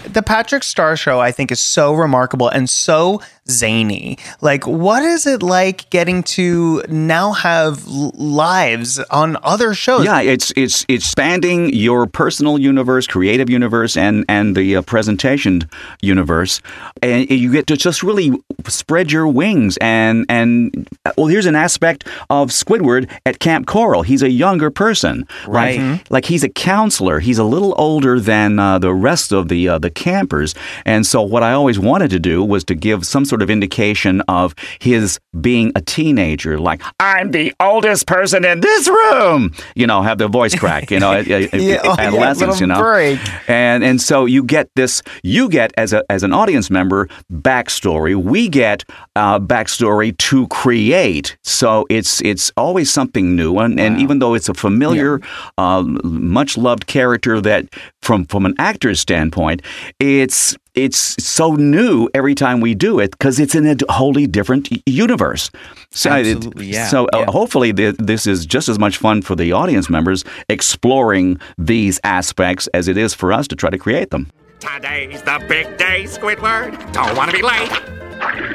the 0.05 0.23
Patrick 0.23 0.63
Star 0.63 0.97
Show, 0.97 1.21
I 1.21 1.33
think, 1.33 1.51
is 1.51 1.61
so 1.61 1.95
remarkable 1.95 2.49
and 2.49 2.69
so 2.69 3.23
zany. 3.49 4.19
Like, 4.41 4.67
what 4.67 5.03
is 5.03 5.27
it 5.27 5.43
like 5.43 5.89
getting 5.91 6.23
to 6.25 6.83
now 6.89 7.33
have 7.33 7.87
lives 7.87 8.99
on 9.11 9.37
other 9.43 9.75
shows? 9.75 10.05
Yeah, 10.05 10.21
it's 10.21 10.53
it's 10.57 10.85
it's 10.89 11.11
expanding 11.11 11.75
your 11.75 12.07
personal 12.07 12.59
universe, 12.59 13.07
creative 13.07 13.51
universe, 13.51 13.97
and 13.97 14.25
and 14.29 14.57
the 14.57 14.77
uh, 14.77 14.83
presentation 14.83 15.69
universe, 16.01 16.61
and 17.03 17.29
you 17.29 17.51
get 17.51 17.67
to 17.67 17.77
just 17.77 18.03
really 18.03 18.33
spread 18.69 19.11
your 19.11 19.27
wings 19.27 19.77
and 19.81 20.25
and 20.29 20.89
well, 21.17 21.27
here's 21.27 21.47
an 21.47 21.57
aspect 21.57 22.07
of 22.29 22.51
Squidward 22.51 23.11
at 23.27 23.41
Camp 23.41 23.67
Coral. 23.67 24.03
He's 24.03 24.23
a 24.23 24.31
younger 24.31 24.71
person, 24.71 25.27
right? 25.47 25.79
Right. 25.79 26.11
Like 26.11 26.25
he's 26.27 26.45
a 26.45 26.49
counselor. 26.49 27.21
He's 27.21 27.39
a 27.39 27.45
little 27.45 27.75
older 27.77 28.21
than 28.21 28.59
uh, 28.59 28.79
the 28.79 28.95
rest 28.95 29.33
of 29.33 29.49
the 29.49 29.69
uh, 29.69 29.79
the 29.79 29.91
campers, 29.91 30.55
and 30.85 31.05
so 31.05 31.23
what 31.23 31.43
I 31.43 31.53
always 31.53 31.79
wanted 31.79 32.11
to 32.11 32.21
do 32.21 32.45
was 32.45 32.63
to 32.65 32.75
give 32.75 33.05
some 33.05 33.25
sort 33.31 33.41
of 33.43 33.49
indication 33.49 34.21
of 34.29 34.55
his 34.81 35.19
being 35.41 35.73
a 35.75 35.81
teenager. 35.81 36.59
Like 36.59 36.83
I'm 37.01 37.31
the 37.31 37.55
oldest 37.61 38.07
person 38.07 38.45
in 38.45 38.61
this 38.61 38.89
room. 38.89 39.55
You 39.75 39.87
know, 39.87 40.03
have 40.03 40.19
the 40.19 40.29
voice 40.29 40.55
crack. 40.55 40.91
You 40.91 41.01
know, 41.01 41.19
Yeah, 41.31 41.47
oh, 41.53 41.59
yeah, 41.59 41.81
adolescence. 41.99 42.41
little 42.41 42.57
you 42.61 42.67
know, 42.67 42.81
break. 42.83 43.19
and 43.49 43.83
and 43.85 44.01
so 44.01 44.27
you 44.27 44.43
get 44.43 44.69
this. 44.77 45.03
You 45.23 45.49
get 45.49 45.73
as 45.77 45.93
a 45.93 46.05
as 46.11 46.23
an 46.23 46.33
audience 46.33 46.69
member 46.71 47.09
backstory. 47.33 48.15
We 48.17 48.49
get 48.49 48.85
uh, 49.17 49.39
backstory 49.39 50.17
to 50.19 50.47
create. 50.49 51.37
So 51.45 51.87
it's 51.89 52.21
it's 52.23 52.53
always 52.57 52.91
something 52.91 53.37
new. 53.37 53.59
And, 53.59 53.79
and 53.79 54.01
even 54.01 54.19
though 54.19 54.35
it's 54.35 54.49
a 54.49 54.55
familiar, 54.55 55.21
uh, 55.59 55.83
much 55.83 56.57
loved 56.59 56.87
character 56.87 57.41
that 57.41 57.69
from 58.03 58.25
from 58.27 58.45
an 58.47 58.55
actor's 58.59 59.01
standpoint, 59.01 59.63
it's 60.01 60.57
it's 60.75 60.99
so 61.23 61.55
new 61.55 62.09
every 62.15 62.35
time 62.35 62.61
we 62.61 62.75
do 62.75 62.99
it 63.01 63.11
because 63.13 63.39
it's 63.41 63.55
in 63.55 63.67
a 63.67 63.77
wholly 63.91 64.27
different 64.27 64.69
universe. 64.87 65.51
So, 65.91 66.15
it- 66.15 66.37
Absolutely, 66.37 66.67
yeah, 66.67 66.87
so 66.89 67.07
uh, 67.13 67.19
yeah. 67.21 67.25
hopefully 67.29 67.73
th- 67.73 67.97
this 67.99 68.27
is 68.27 68.47
just 68.47 68.69
as 68.69 68.79
much 68.79 68.97
fun 68.99 69.23
for 69.23 69.35
the 69.35 69.53
audience 69.53 69.91
members 69.91 70.25
exploring 70.49 71.41
these 71.59 71.99
aspects 72.05 72.67
as 72.69 72.87
it 72.89 72.97
is 72.97 73.15
for 73.15 73.33
us 73.33 73.49
to 73.49 73.57
try 73.57 73.71
to 73.71 73.79
create 73.79 74.11
them. 74.11 74.31
Today's 74.61 75.23
the 75.23 75.43
big 75.49 75.77
day, 75.79 76.05
Squidward. 76.05 76.93
Don't 76.93 77.17
want 77.17 77.31
to 77.31 77.37
be 77.37 77.43
late. 77.43 77.71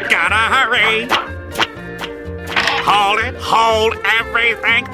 Gotta 0.10 0.36
hurry. 0.56 1.08
Hold 2.86 3.20
it, 3.20 3.36
hold 3.40 3.96
everything. 4.20 4.86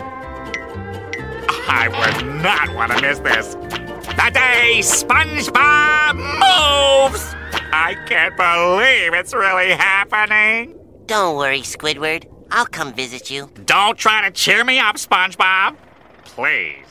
I 1.67 1.87
would 1.89 2.41
not 2.41 2.73
want 2.73 2.91
to 2.93 3.01
miss 3.01 3.19
this. 3.19 3.55
The 4.03 4.31
day 4.33 4.79
SpongeBob 4.81 6.15
moves. 6.15 7.35
I 7.73 7.95
can't 8.07 8.35
believe 8.35 9.13
it's 9.13 9.33
really 9.33 9.71
happening. 9.71 10.77
Don't 11.05 11.37
worry, 11.37 11.61
Squidward. 11.61 12.25
I'll 12.51 12.65
come 12.65 12.93
visit 12.93 13.29
you. 13.29 13.49
Don't 13.65 13.97
try 13.97 14.21
to 14.27 14.31
cheer 14.31 14.63
me 14.63 14.79
up, 14.79 14.97
SpongeBob. 14.97 15.77
Please. 16.25 16.85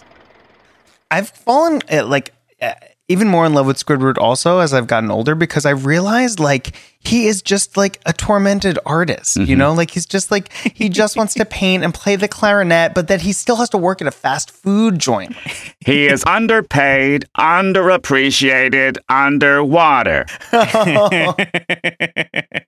I've 1.11 1.29
fallen 1.29 1.81
uh, 1.91 2.07
like 2.07 2.33
uh, 2.63 2.75
even 3.09 3.29
more 3.29 3.45
in 3.45 3.55
love 3.55 3.67
with 3.67 3.85
Squidward 3.85 4.17
also 4.17 4.61
as 4.61 4.73
I've 4.73 4.87
gotten 4.87 5.11
older 5.11 5.35
because 5.35 5.67
I 5.67 5.71
realized 5.71 6.39
like 6.39 6.77
he 7.03 7.27
is 7.27 7.41
just 7.43 7.77
like 7.77 8.01
a 8.07 8.13
tormented 8.13 8.79
artist, 8.85 9.37
you 9.37 9.57
know? 9.57 9.73
Like 9.73 9.91
he's 9.91 10.07
just 10.07 10.31
like 10.31 10.53
he 10.53 10.89
just 10.89 11.17
wants 11.17 11.35
to 11.35 11.45
paint 11.45 11.83
and 11.83 11.95
play 11.95 12.17
the 12.17 12.29
clarinet, 12.29 12.95
but 12.95 13.09
that 13.09 13.23
he 13.23 13.33
still 13.33 13.57
has 13.57 13.71
to 13.71 13.79
work 13.79 14.01
at 14.03 14.07
a 14.07 14.11
fast 14.11 14.51
food 14.51 14.99
joint. 14.99 15.35
He 15.83 16.09
is 16.09 16.23
underpaid, 16.27 17.25
underappreciated, 17.39 18.99
underwater. 19.09 20.27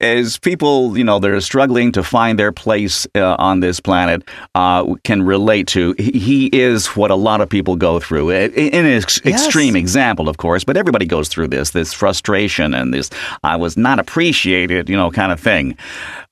As 0.00 0.38
people, 0.38 0.96
you 0.96 1.02
know, 1.02 1.18
they're 1.18 1.40
struggling 1.40 1.92
to 1.92 2.02
find 2.02 2.38
their 2.38 2.52
place 2.52 3.06
uh, 3.14 3.36
on 3.38 3.60
this 3.60 3.80
planet, 3.80 4.22
uh, 4.54 4.94
can 5.04 5.22
relate 5.22 5.66
to, 5.68 5.94
he, 5.98 6.10
he 6.12 6.46
is 6.52 6.88
what 6.88 7.10
a 7.10 7.14
lot 7.14 7.40
of 7.40 7.48
people 7.48 7.74
go 7.74 7.98
through. 7.98 8.30
In 8.30 8.74
an 8.74 8.84
ex- 8.86 9.20
Yes. 9.24 9.44
extreme 9.46 9.74
example, 9.74 10.28
of 10.28 10.36
course, 10.36 10.62
but 10.62 10.76
everybody 10.76 11.06
goes 11.06 11.28
through 11.28 11.48
this, 11.48 11.70
this 11.70 11.94
frustration 11.94 12.74
and 12.74 12.92
this 12.92 13.08
"I 13.42 13.56
was 13.56 13.77
not 13.78 13.98
appreciated," 13.98 14.88
you 14.88 14.96
know, 14.96 15.10
kind 15.10 15.32
of 15.32 15.40
thing. 15.40 15.76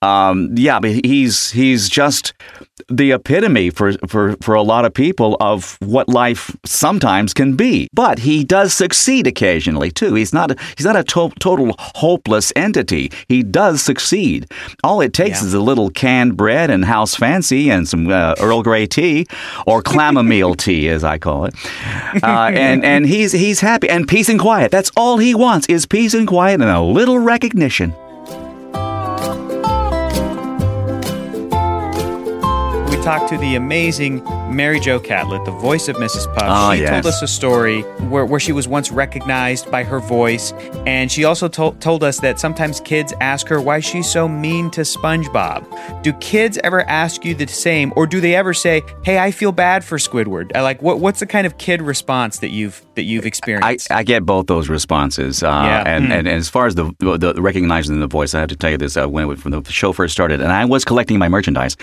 Um, 0.02 0.50
yeah, 0.56 0.80
but 0.80 0.90
he's 0.90 1.50
he's 1.50 1.88
just 1.88 2.35
the 2.88 3.12
epitome 3.12 3.70
for, 3.70 3.92
for, 4.06 4.36
for 4.42 4.54
a 4.54 4.62
lot 4.62 4.84
of 4.84 4.92
people 4.92 5.36
of 5.40 5.78
what 5.80 6.08
life 6.08 6.54
sometimes 6.64 7.32
can 7.32 7.56
be. 7.56 7.88
But 7.92 8.20
he 8.20 8.44
does 8.44 8.74
succeed 8.74 9.26
occasionally 9.26 9.90
too. 9.90 10.14
He's 10.14 10.32
not 10.32 10.50
a, 10.50 10.56
he's 10.76 10.84
not 10.86 10.96
a 10.96 11.04
to- 11.04 11.32
total 11.40 11.74
hopeless 11.78 12.52
entity. 12.54 13.10
He 13.28 13.42
does 13.42 13.82
succeed. 13.82 14.50
All 14.84 15.00
it 15.00 15.12
takes 15.12 15.42
is 15.42 15.54
a 15.54 15.60
little 15.60 15.90
canned 15.90 16.36
bread 16.36 16.70
and 16.70 16.84
house 16.84 17.14
fancy 17.14 17.70
and 17.70 17.88
some 17.88 18.08
uh, 18.08 18.34
Earl 18.40 18.62
Grey 18.62 18.86
tea 18.86 19.26
or 19.66 19.82
chamomile 19.86 20.54
tea, 20.56 20.88
as 20.88 21.02
I 21.02 21.18
call 21.18 21.46
it. 21.46 21.54
Uh, 22.22 22.50
and 22.52 22.84
and 22.84 23.06
he's 23.06 23.32
he's 23.32 23.60
happy 23.60 23.88
and 23.88 24.06
peace 24.06 24.28
and 24.28 24.38
quiet. 24.38 24.70
That's 24.70 24.90
all 24.96 25.18
he 25.18 25.34
wants 25.34 25.66
is 25.68 25.86
peace 25.86 26.14
and 26.14 26.26
quiet 26.28 26.60
and 26.60 26.70
a 26.70 26.80
little 26.80 27.18
recognition. 27.18 27.94
We 33.06 33.12
talked 33.12 33.28
to 33.28 33.38
the 33.38 33.54
amazing 33.54 34.24
Mary 34.48 34.78
Jo 34.80 34.98
Catlett, 35.00 35.44
the 35.44 35.50
voice 35.50 35.88
of 35.88 35.96
Mrs. 35.96 36.26
Puff. 36.35 36.44
Oh, 36.46 36.74
she 36.74 36.82
yes. 36.82 36.90
told 36.90 37.06
us 37.06 37.20
a 37.22 37.26
story 37.26 37.82
where, 38.09 38.24
where 38.24 38.40
she 38.40 38.52
was 38.52 38.66
once 38.68 38.90
recognized 38.90 39.70
by 39.70 39.82
her 39.85 39.98
voice, 40.00 40.52
and 40.87 41.11
she 41.11 41.24
also 41.24 41.48
told, 41.48 41.80
told 41.80 42.02
us 42.04 42.20
that 42.20 42.38
sometimes 42.38 42.80
kids 42.80 43.12
ask 43.20 43.48
her 43.48 43.61
why 43.61 43.80
she's 43.80 44.09
so 44.11 44.28
mean 44.28 44.70
to 44.70 44.82
SpongeBob. 44.82 46.02
Do 46.02 46.12
kids 46.14 46.59
ever 46.64 46.82
ask 46.82 47.24
you 47.24 47.35
the 47.35 47.46
same, 47.46 47.92
or 47.96 48.06
do 48.06 48.20
they 48.20 48.35
ever 48.35 48.54
say, 48.54 48.82
"Hey, 49.02 49.18
I 49.18 49.30
feel 49.30 49.52
bad 49.52 49.85
for 49.85 49.98
Squidward"? 49.98 50.52
Like, 50.54 50.80
what, 50.82 51.00
what's 51.00 51.20
the 51.20 51.26
kind 51.26 51.46
of 51.46 51.59
kid 51.59 51.82
response 51.82 52.38
that 52.38 52.50
you've 52.50 52.85
that 52.94 53.02
you've 53.02 53.26
experienced? 53.26 53.90
I 53.90 54.02
get 54.04 54.24
both 54.24 54.46
those 54.46 54.68
responses. 54.68 55.42
Uh, 55.42 55.46
Yeah. 55.46 55.82
and, 55.87 56.04
and, 56.12 56.28
and 56.28 56.38
as 56.38 56.48
far 56.48 56.66
as 56.66 56.74
the, 56.76 56.92
the 56.98 57.42
recognizing 57.42 57.98
the 58.00 58.06
voice, 58.06 58.35
I 58.35 58.40
have 58.40 58.48
to 58.50 58.56
tell 58.56 58.70
you 58.70 58.78
this. 58.78 58.96
Uh, 58.96 59.06
when, 59.09 59.26
when 59.28 59.62
the 59.62 59.72
show 59.72 59.92
first 59.92 60.12
started, 60.12 60.40
and 60.40 60.52
I 60.52 60.64
was 60.64 60.85
collecting 60.85 61.18
my 61.18 61.28
merchandise, 61.28 61.76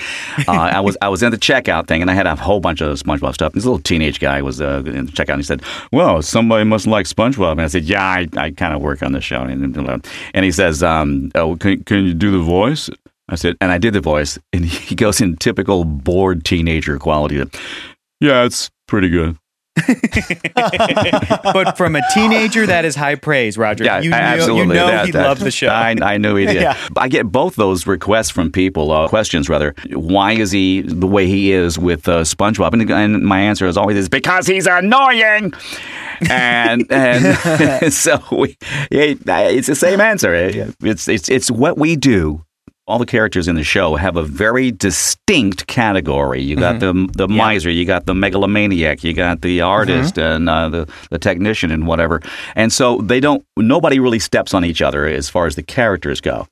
uh, 0.48 0.52
I 0.52 0.80
was 0.80 0.98
I 1.02 1.10
was 1.10 1.22
in 1.24 1.32
the 1.32 1.38
checkout 1.38 1.88
thing, 1.88 2.02
and 2.02 2.10
I 2.10 2.14
had 2.14 2.26
a 2.28 2.36
whole 2.36 2.53
bunch 2.60 2.82
of 2.82 2.98
SpongeBob 2.98 3.34
stuff. 3.34 3.54
This 3.54 3.66
little 3.66 3.80
teenage 3.80 4.20
guy 4.20 4.42
was 4.42 4.62
uh, 4.62 4.84
in 4.86 5.06
the 5.06 5.12
checkout, 5.12 5.34
and 5.34 5.40
he 5.40 5.44
said, 5.44 5.62
"Well, 5.92 6.22
somebody 6.22 6.64
must 6.64 6.88
like 6.88 7.06
SpongeBob." 7.06 7.54
And 7.54 7.62
I 7.62 7.68
said, 7.68 7.84
"Yeah, 7.84 8.04
I, 8.04 8.28
I 8.38 8.52
kind 8.52 8.74
of 8.74 8.82
work 8.82 9.04
on 9.04 9.12
the 9.12 9.22
show." 9.22 9.42
And, 9.42 9.78
and 10.34 10.46
he 10.46 10.52
says, 10.52 10.84
um, 10.84 11.32
"Oh, 11.36 11.56
can, 11.58 11.84
can 11.84 12.06
you 12.06 12.14
do 12.14 12.32
the 12.32 12.40
voice?" 12.40 12.90
I 13.30 13.36
said, 13.36 13.56
and 13.62 13.72
I 13.72 13.78
did 13.78 13.94
the 13.94 14.02
voice, 14.02 14.38
and 14.52 14.66
he 14.90 14.96
goes 14.96 15.22
in 15.22 15.38
typical 15.38 15.86
bored 15.86 16.46
teenager 16.46 17.00
quality. 17.00 17.38
Yeah, 18.20 18.44
it's 18.44 18.70
pretty 18.88 19.10
good. 19.10 19.38
but 20.56 21.76
from 21.78 21.96
a 21.96 22.02
teenager, 22.14 22.66
that 22.68 22.86
is 22.86 22.96
high 22.96 23.16
praise, 23.16 23.58
Rodger. 23.58 23.84
Yeah, 23.84 24.02
you, 24.02 24.10
know, 24.12 24.18
absolutely. 24.18 24.76
you 24.76 24.82
know 24.82 24.88
That- 24.88 25.06
he 25.06 25.12
that- 25.12 25.28
loved 25.28 25.42
the 25.42 25.52
show. 25.52 25.68
I, 25.68 25.96
I 26.02 26.18
knew 26.18 26.36
he 26.36 26.46
did. 26.46 26.54
Yeah. 26.64 26.78
I 26.96 27.08
get 27.10 27.32
both 27.32 27.56
those 27.56 27.88
requests 27.88 28.30
from 28.30 28.52
people, 28.52 28.92
uh, 28.92 29.08
questions 29.08 29.50
rather. 29.50 29.74
Why 29.92 30.34
is 30.34 30.52
he 30.52 30.82
the 30.82 31.08
way 31.08 31.26
he 31.28 31.52
is 31.52 31.80
with 31.80 32.08
uh, 32.08 32.22
SpongeBob? 32.22 32.74
And, 32.74 32.90
and 32.92 33.24
my 33.24 33.40
answer 33.42 33.66
is 33.66 33.76
always 33.76 33.98
is 33.98 34.08
because 34.08 34.46
he's 34.48 34.68
annoying. 34.68 35.52
And 36.30 36.86
and 36.92 37.92
so 37.92 38.22
we, 38.32 38.56
yeah, 38.92 39.16
it's 39.26 39.68
the 39.68 39.76
same 39.76 40.00
answer. 40.00 40.34
It's 40.82 41.08
it's 41.08 41.28
it's 41.28 41.50
what 41.52 41.78
we 41.78 41.96
do. 41.96 42.46
All 42.86 43.00
the 43.00 43.06
characters 43.06 43.48
in 43.48 43.56
the 43.56 43.64
show 43.64 43.96
have 43.96 44.18
a 44.18 44.24
very 44.24 44.70
distinct 44.70 45.68
category. 45.68 46.42
You 46.42 46.58
got 46.58 46.82
the 46.82 47.10
the 47.14 47.30
miser, 47.30 47.70
you 47.70 47.86
got 47.86 48.06
the 48.08 48.14
megalomaniac, 48.14 49.06
you 49.06 49.14
got 49.14 49.42
the 49.42 49.62
artist, 49.62 50.18
and 50.18 50.50
uh, 50.50 50.68
the 50.68 50.90
the 51.10 51.18
technician, 51.18 51.72
and 51.72 51.88
whatever. 51.88 52.20
And 52.56 52.74
so 52.74 52.98
they 52.98 53.22
don't. 53.22 53.46
Nobody 53.56 54.00
really 54.00 54.20
steps 54.20 54.54
on 54.54 54.66
each 54.66 54.82
other 54.82 55.06
as 55.06 55.30
far 55.30 55.46
as 55.46 55.56
the 55.56 55.64
characters 55.64 56.20
go. 56.20 56.46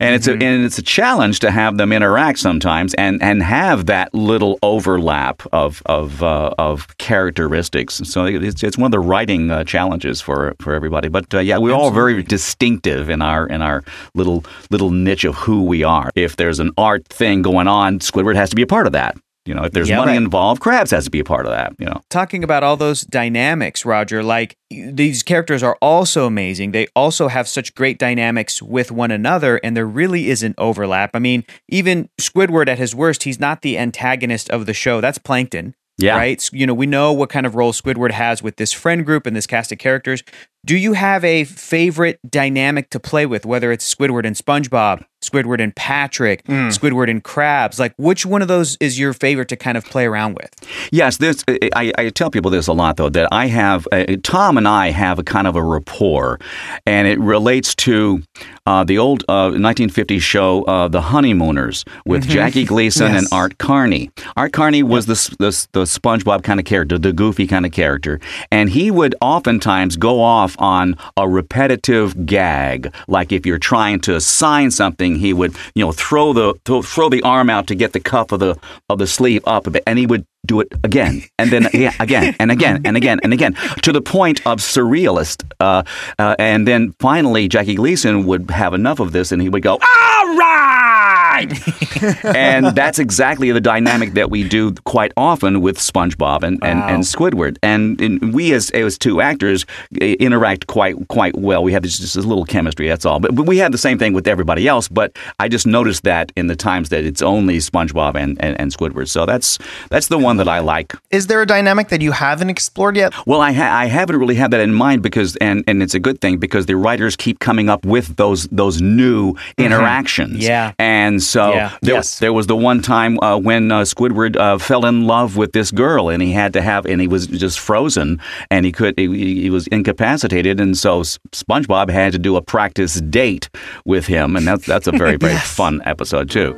And 0.00 0.14
it's 0.14 0.26
a, 0.26 0.32
and 0.32 0.64
it's 0.64 0.78
a 0.78 0.82
challenge 0.82 1.40
to 1.40 1.50
have 1.50 1.76
them 1.76 1.92
interact 1.92 2.38
sometimes 2.38 2.94
and, 2.94 3.22
and 3.22 3.42
have 3.42 3.86
that 3.86 4.14
little 4.14 4.58
overlap 4.62 5.42
of 5.52 5.82
of 5.84 6.22
uh, 6.22 6.54
of 6.58 6.96
characteristics. 6.96 8.00
So 8.04 8.24
it's, 8.24 8.62
it's 8.62 8.78
one 8.78 8.86
of 8.86 8.92
the 8.92 8.98
writing 9.00 9.50
uh, 9.50 9.64
challenges 9.64 10.22
for 10.22 10.54
for 10.58 10.72
everybody. 10.72 11.08
But 11.08 11.32
uh, 11.34 11.40
yeah, 11.40 11.58
we're 11.58 11.74
all 11.74 11.90
very 11.90 12.22
distinctive 12.22 13.10
in 13.10 13.20
our 13.20 13.46
in 13.46 13.60
our 13.60 13.84
little 14.14 14.44
little 14.70 14.90
niche 14.90 15.24
of 15.24 15.34
who 15.34 15.64
we 15.64 15.84
are. 15.84 16.10
If 16.14 16.36
there's 16.36 16.60
an 16.60 16.70
art 16.78 17.06
thing 17.06 17.42
going 17.42 17.68
on, 17.68 17.98
Squidward 17.98 18.36
has 18.36 18.48
to 18.50 18.56
be 18.56 18.62
a 18.62 18.66
part 18.66 18.86
of 18.86 18.92
that. 18.94 19.16
You 19.50 19.56
know, 19.56 19.64
if 19.64 19.72
there's 19.72 19.88
Yeah, 19.88 19.96
money 19.96 20.12
right. 20.12 20.22
involved, 20.22 20.62
Krabs 20.62 20.92
has 20.92 21.06
to 21.06 21.10
be 21.10 21.18
a 21.18 21.24
part 21.24 21.44
of 21.44 21.50
that. 21.50 21.74
You 21.80 21.86
know. 21.86 22.00
talking 22.08 22.44
about 22.44 22.62
all 22.62 22.76
those 22.76 23.00
dynamics, 23.02 23.84
Rodger, 23.84 24.22
like 24.22 24.56
these 24.70 25.24
characters 25.24 25.60
are 25.64 25.76
also 25.82 26.24
amazing. 26.24 26.70
They 26.70 26.86
also 26.94 27.26
have 27.26 27.48
such 27.48 27.74
great 27.74 27.98
dynamics 27.98 28.62
with 28.62 28.92
one 28.92 29.10
another, 29.10 29.58
and 29.64 29.76
there 29.76 29.88
really 29.88 30.30
isn't 30.30 30.54
overlap. 30.56 31.10
I 31.14 31.18
mean, 31.18 31.44
even 31.68 32.08
Squidward 32.20 32.68
at 32.68 32.78
his 32.78 32.94
worst, 32.94 33.24
he's 33.24 33.40
not 33.40 33.62
the 33.62 33.76
antagonist 33.76 34.48
of 34.50 34.66
the 34.66 34.72
show. 34.72 35.00
That's 35.00 35.18
Plankton. 35.18 35.74
Yeah. 35.98 36.16
Right? 36.16 36.48
You 36.52 36.66
know, 36.66 36.72
we 36.72 36.86
know 36.86 37.12
what 37.12 37.28
kind 37.28 37.44
of 37.44 37.56
role 37.56 37.72
Squidward 37.72 38.12
has 38.12 38.42
with 38.42 38.56
this 38.56 38.72
friend 38.72 39.04
group 39.04 39.26
and 39.26 39.36
this 39.36 39.46
cast 39.46 39.70
of 39.72 39.78
characters. 39.78 40.22
Do 40.64 40.76
you 40.76 40.94
have 40.94 41.24
a 41.24 41.44
favorite 41.44 42.18
dynamic 42.28 42.88
to 42.90 43.00
play 43.00 43.26
with, 43.26 43.44
whether 43.44 43.70
it's 43.72 43.92
Squidward 43.94 44.24
and 44.24 44.36
SpongeBob 44.36 45.04
Squidward 45.22 45.60
and 45.62 45.74
Patrick, 45.76 46.44
Mm. 46.44 46.68
Squidward 46.76 47.10
and 47.10 47.22
Krabs. 47.22 47.78
Like, 47.78 47.92
which 47.98 48.24
one 48.24 48.40
of 48.42 48.48
those 48.48 48.76
is 48.80 48.98
your 48.98 49.12
favorite 49.12 49.48
to 49.48 49.56
kind 49.56 49.76
of 49.76 49.84
play 49.84 50.06
around 50.06 50.34
with? 50.34 50.50
Yes, 50.90 51.18
this 51.18 51.44
I, 51.48 51.92
I 51.98 52.08
tell 52.10 52.30
people 52.30 52.50
this 52.50 52.66
a 52.66 52.72
lot 52.72 52.96
though 52.96 53.10
that 53.10 53.28
I 53.32 53.46
have 53.46 53.86
uh, 53.92 54.04
Tom 54.22 54.56
and 54.56 54.66
I 54.66 54.90
have 54.90 55.18
a 55.18 55.22
kind 55.22 55.46
of 55.46 55.56
a 55.56 55.62
rapport, 55.62 56.38
and 56.86 57.06
it 57.06 57.18
relates 57.20 57.74
to 57.76 58.22
uh, 58.66 58.84
the 58.84 58.98
old 58.98 59.24
uh, 59.28 59.50
1950s 59.50 60.20
show 60.20 60.62
uh, 60.64 60.88
The 60.88 61.00
Honeymooners 61.02 61.84
with 62.06 62.24
Mhm. 62.24 62.30
Jackie 62.30 62.64
Gleason 62.64 63.14
and 63.14 63.26
Art 63.32 63.58
Carney. 63.58 64.10
Art 64.36 64.52
Carney 64.52 64.82
was 64.82 65.06
the, 65.06 65.14
the 65.38 65.66
the 65.72 65.84
SpongeBob 65.84 66.42
kind 66.44 66.58
of 66.60 66.66
character, 66.66 66.98
the 66.98 67.12
goofy 67.12 67.46
kind 67.46 67.66
of 67.66 67.72
character, 67.72 68.20
and 68.50 68.70
he 68.70 68.90
would 68.90 69.14
oftentimes 69.20 69.96
go 69.96 70.20
off 70.22 70.56
on 70.58 70.96
a 71.16 71.28
repetitive 71.28 72.26
gag, 72.26 72.92
like 73.08 73.32
if 73.32 73.44
you're 73.44 73.58
trying 73.58 74.00
to 74.00 74.20
sign 74.20 74.70
something, 74.70 75.09
he 75.16 75.32
would 75.32 75.54
you 75.74 75.84
know 75.84 75.92
throw 75.92 76.32
the 76.32 76.54
throw 76.82 77.08
the 77.08 77.22
arm 77.22 77.50
out 77.50 77.66
to 77.68 77.74
get 77.74 77.92
the 77.92 78.00
cuff 78.00 78.32
of 78.32 78.40
the 78.40 78.58
of 78.88 78.98
the 78.98 79.06
sleeve 79.06 79.42
up 79.46 79.66
a 79.66 79.70
bit, 79.70 79.82
and 79.86 79.98
he 79.98 80.06
would 80.06 80.26
do 80.46 80.60
it 80.60 80.68
again 80.84 81.22
and 81.38 81.50
then 81.50 81.68
yeah, 81.74 81.94
again 82.00 82.34
and 82.40 82.50
again 82.50 82.80
and 82.84 82.96
again 82.96 83.20
and 83.22 83.32
again 83.32 83.54
to 83.82 83.92
the 83.92 84.00
point 84.00 84.44
of 84.46 84.58
surrealist. 84.58 85.44
Uh, 85.60 85.82
uh, 86.18 86.34
and 86.38 86.66
then 86.66 86.94
finally, 86.98 87.48
Jackie 87.48 87.74
Gleason 87.74 88.24
would 88.26 88.50
have 88.50 88.74
enough 88.74 89.00
of 89.00 89.12
this, 89.12 89.32
and 89.32 89.42
he 89.42 89.48
would 89.48 89.62
go, 89.62 89.74
"All 89.74 90.36
right." 90.36 91.29
and 92.24 92.66
that's 92.66 92.98
exactly 92.98 93.50
the 93.52 93.60
dynamic 93.60 94.14
that 94.14 94.30
we 94.30 94.48
do 94.48 94.72
quite 94.84 95.12
often 95.16 95.60
with 95.60 95.78
SpongeBob 95.78 96.42
and, 96.42 96.62
and, 96.62 96.80
and 96.82 97.02
Squidward. 97.02 97.56
And, 97.62 98.00
and 98.00 98.34
we, 98.34 98.52
as, 98.52 98.70
as 98.70 98.98
two 98.98 99.20
actors, 99.20 99.66
interact 100.00 100.66
quite 100.66 100.96
quite 101.08 101.36
well. 101.36 101.62
We 101.62 101.72
have 101.72 101.82
this, 101.82 101.98
just 101.98 102.14
this 102.14 102.24
little 102.24 102.44
chemistry, 102.44 102.88
that's 102.88 103.04
all. 103.04 103.20
But, 103.20 103.34
but 103.34 103.46
we 103.46 103.58
have 103.58 103.72
the 103.72 103.78
same 103.78 103.98
thing 103.98 104.12
with 104.12 104.26
everybody 104.26 104.68
else. 104.68 104.88
But 104.88 105.16
I 105.38 105.48
just 105.48 105.66
noticed 105.66 106.04
that 106.04 106.32
in 106.36 106.46
the 106.46 106.56
times 106.56 106.88
that 106.90 107.04
it's 107.04 107.22
only 107.22 107.58
SpongeBob 107.58 108.14
and, 108.16 108.42
and, 108.42 108.58
and 108.60 108.72
Squidward. 108.72 109.08
So 109.08 109.26
that's 109.26 109.58
that's 109.88 110.08
the 110.08 110.18
one 110.18 110.36
that 110.38 110.48
I 110.48 110.60
like. 110.60 110.94
Is 111.10 111.26
there 111.26 111.42
a 111.42 111.46
dynamic 111.46 111.88
that 111.88 112.02
you 112.02 112.12
haven't 112.12 112.50
explored 112.50 112.96
yet? 112.96 113.12
Well, 113.26 113.40
I, 113.40 113.52
ha- 113.52 113.76
I 113.76 113.86
haven't 113.86 114.16
really 114.16 114.34
had 114.34 114.50
that 114.52 114.60
in 114.60 114.74
mind 114.74 115.02
because, 115.02 115.36
and, 115.36 115.64
and 115.66 115.82
it's 115.82 115.94
a 115.94 116.00
good 116.00 116.20
thing 116.20 116.38
because 116.38 116.66
the 116.66 116.76
writers 116.76 117.16
keep 117.16 117.38
coming 117.38 117.68
up 117.68 117.84
with 117.84 118.16
those 118.16 118.46
those 118.48 118.80
new 118.80 119.32
mm-hmm. 119.32 119.62
interactions. 119.62 120.46
Yeah. 120.46 120.72
and 120.78 121.22
so 121.30 121.52
Yeah. 121.54 121.70
there, 121.82 121.94
Yes. 121.94 122.18
there 122.18 122.32
was 122.32 122.46
the 122.46 122.56
one 122.56 122.82
time 122.82 123.18
uh, 123.20 123.38
when 123.38 123.70
uh, 123.72 123.82
Squidward 123.82 124.36
uh, 124.36 124.58
fell 124.58 124.84
in 124.86 125.06
love 125.06 125.36
with 125.36 125.52
this 125.52 125.70
girl, 125.70 126.08
and 126.08 126.22
he 126.22 126.32
had 126.32 126.52
to 126.54 126.60
have, 126.62 126.86
and 126.86 127.00
he 127.00 127.08
was 127.08 127.26
just 127.28 127.58
frozen, 127.58 128.20
and 128.50 128.66
he 128.66 128.72
could, 128.72 128.94
he, 128.98 129.42
he 129.42 129.50
was 129.50 129.66
incapacitated, 129.68 130.60
and 130.60 130.76
so 130.76 131.02
SpongeBob 131.32 131.90
had 131.90 132.12
to 132.12 132.18
do 132.18 132.36
a 132.36 132.42
practice 132.42 133.00
date 133.00 133.48
with 133.84 134.06
him, 134.06 134.36
and 134.36 134.46
that's 134.46 134.66
that's 134.66 134.86
a 134.86 134.92
very 134.92 135.16
very 135.26 135.36
fun 135.38 135.80
episode 135.84 136.30
too. 136.30 136.56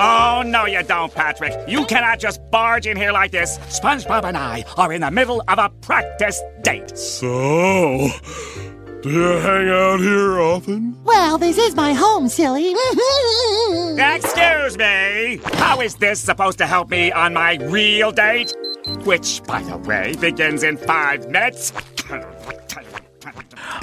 Oh, 0.00 0.44
no, 0.46 0.64
you 0.66 0.80
don't, 0.84 1.12
Patrick. 1.12 1.52
You 1.68 1.84
cannot 1.86 2.20
just 2.20 2.40
barge 2.52 2.86
in 2.86 2.96
here 2.96 3.10
like 3.10 3.32
this. 3.32 3.58
SpongeBob 3.68 4.22
and 4.24 4.36
I 4.36 4.64
are 4.76 4.92
in 4.92 5.00
the 5.00 5.10
middle 5.10 5.42
of 5.48 5.58
a 5.58 5.70
practice 5.82 6.40
date. 6.62 6.96
So, 6.96 8.08
do 9.02 9.10
you 9.10 9.38
hang 9.38 9.68
out 9.68 10.00
here 10.00 10.40
often? 10.40 10.96
Well, 11.04 11.38
this 11.38 11.56
is 11.56 11.74
my 11.74 11.92
home, 11.92 12.28
silly. 12.28 12.70
Excuse 13.98 14.76
me. 14.76 15.40
How 15.54 15.80
is 15.80 15.94
this 15.96 16.20
supposed 16.20 16.58
to 16.58 16.66
help 16.66 16.90
me 16.90 17.12
on 17.12 17.34
my 17.34 17.58
real 17.62 18.10
date? 18.10 18.54
Which, 19.04 19.42
by 19.44 19.62
the 19.62 19.76
way, 19.76 20.16
begins 20.20 20.62
in 20.62 20.76
five 20.76 21.28
minutes. 21.30 21.72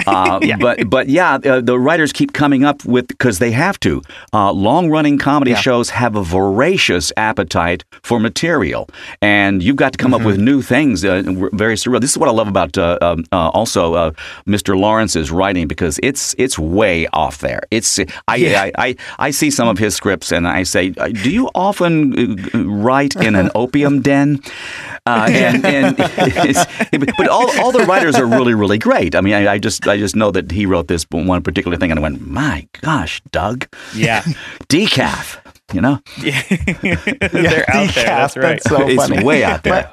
Uh, 0.06 0.40
But 0.58 0.88
but 0.88 1.08
yeah, 1.08 1.34
uh, 1.34 1.60
the 1.60 1.78
writers 1.78 2.12
keep 2.12 2.32
coming 2.32 2.64
up 2.64 2.84
with 2.84 3.08
because 3.08 3.38
they 3.38 3.50
have 3.52 3.78
to. 3.80 4.02
Uh, 4.32 4.52
long 4.52 4.90
running 4.90 5.18
comedy 5.18 5.54
shows 5.54 5.90
have 5.90 6.16
a 6.16 6.22
voracious 6.22 7.12
appetite 7.16 7.84
for 8.02 8.18
material, 8.20 8.88
and 9.20 9.62
you've 9.62 9.76
got 9.76 9.92
to 9.92 9.98
come 9.98 10.14
up 10.14 10.22
with 10.22 10.38
new 10.38 10.62
things. 10.62 11.04
Uh, 11.04 11.22
very 11.52 11.74
surreal. 11.76 12.00
This 12.00 12.12
is 12.12 12.18
what 12.18 12.28
I 12.28 12.32
love 12.32 12.48
about 12.48 12.78
uh, 12.78 12.98
um, 13.02 13.24
uh, 13.32 13.48
also 13.50 13.94
uh, 13.94 14.10
Mr. 14.46 14.78
Lawrence's 14.78 15.30
writing 15.30 15.66
because 15.68 16.00
it's 16.02 16.34
it's 16.38 16.58
way 16.58 17.06
off 17.12 17.38
there. 17.38 17.62
It's 17.70 17.98
I, 17.98 18.06
I, 18.28 18.72
I 18.78 18.96
I 19.18 19.30
see 19.30 19.50
some 19.50 19.68
of 19.68 19.78
his 19.78 19.94
scripts 19.94 20.32
and 20.32 20.46
I 20.48 20.62
say, 20.64 20.90
do 20.90 21.30
you 21.30 21.50
often 21.54 22.36
write 22.54 23.16
in 23.16 23.34
an 23.34 23.50
opium 23.54 24.00
den? 24.02 24.40
Uh, 25.06 25.28
and 25.30 25.64
and 25.64 25.96
but 27.18 27.28
all, 27.28 27.50
all 27.60 27.72
the 27.72 27.84
writers 27.86 28.16
are 28.16 28.26
really 28.26 28.54
really 28.54 28.78
great. 28.78 29.14
I 29.14 29.20
mean, 29.20 29.34
I, 29.34 29.54
I 29.54 29.58
just 29.66 29.86
I 29.88 29.96
just 29.98 30.14
know 30.16 30.30
that 30.30 30.50
he 30.50 30.64
wrote 30.66 30.88
this 30.88 31.04
one 31.10 31.42
particular 31.42 31.76
thing, 31.76 31.90
and 31.90 31.98
I 31.98 32.02
went, 32.02 32.26
my 32.26 32.66
gosh, 32.80 33.20
Doug, 33.32 33.66
Yeah. 33.94 34.22
decaf. 34.68 35.38
You 35.72 35.80
know, 35.80 35.98
They're 36.82 37.64
out 37.68 37.92
there. 37.94 38.04
That's 38.04 38.36
right. 38.36 38.62
That's 38.62 38.68
so 38.70 38.86
it's 38.86 39.08
funny. 39.08 39.24
way 39.24 39.42
out 39.42 39.64
there. 39.64 39.92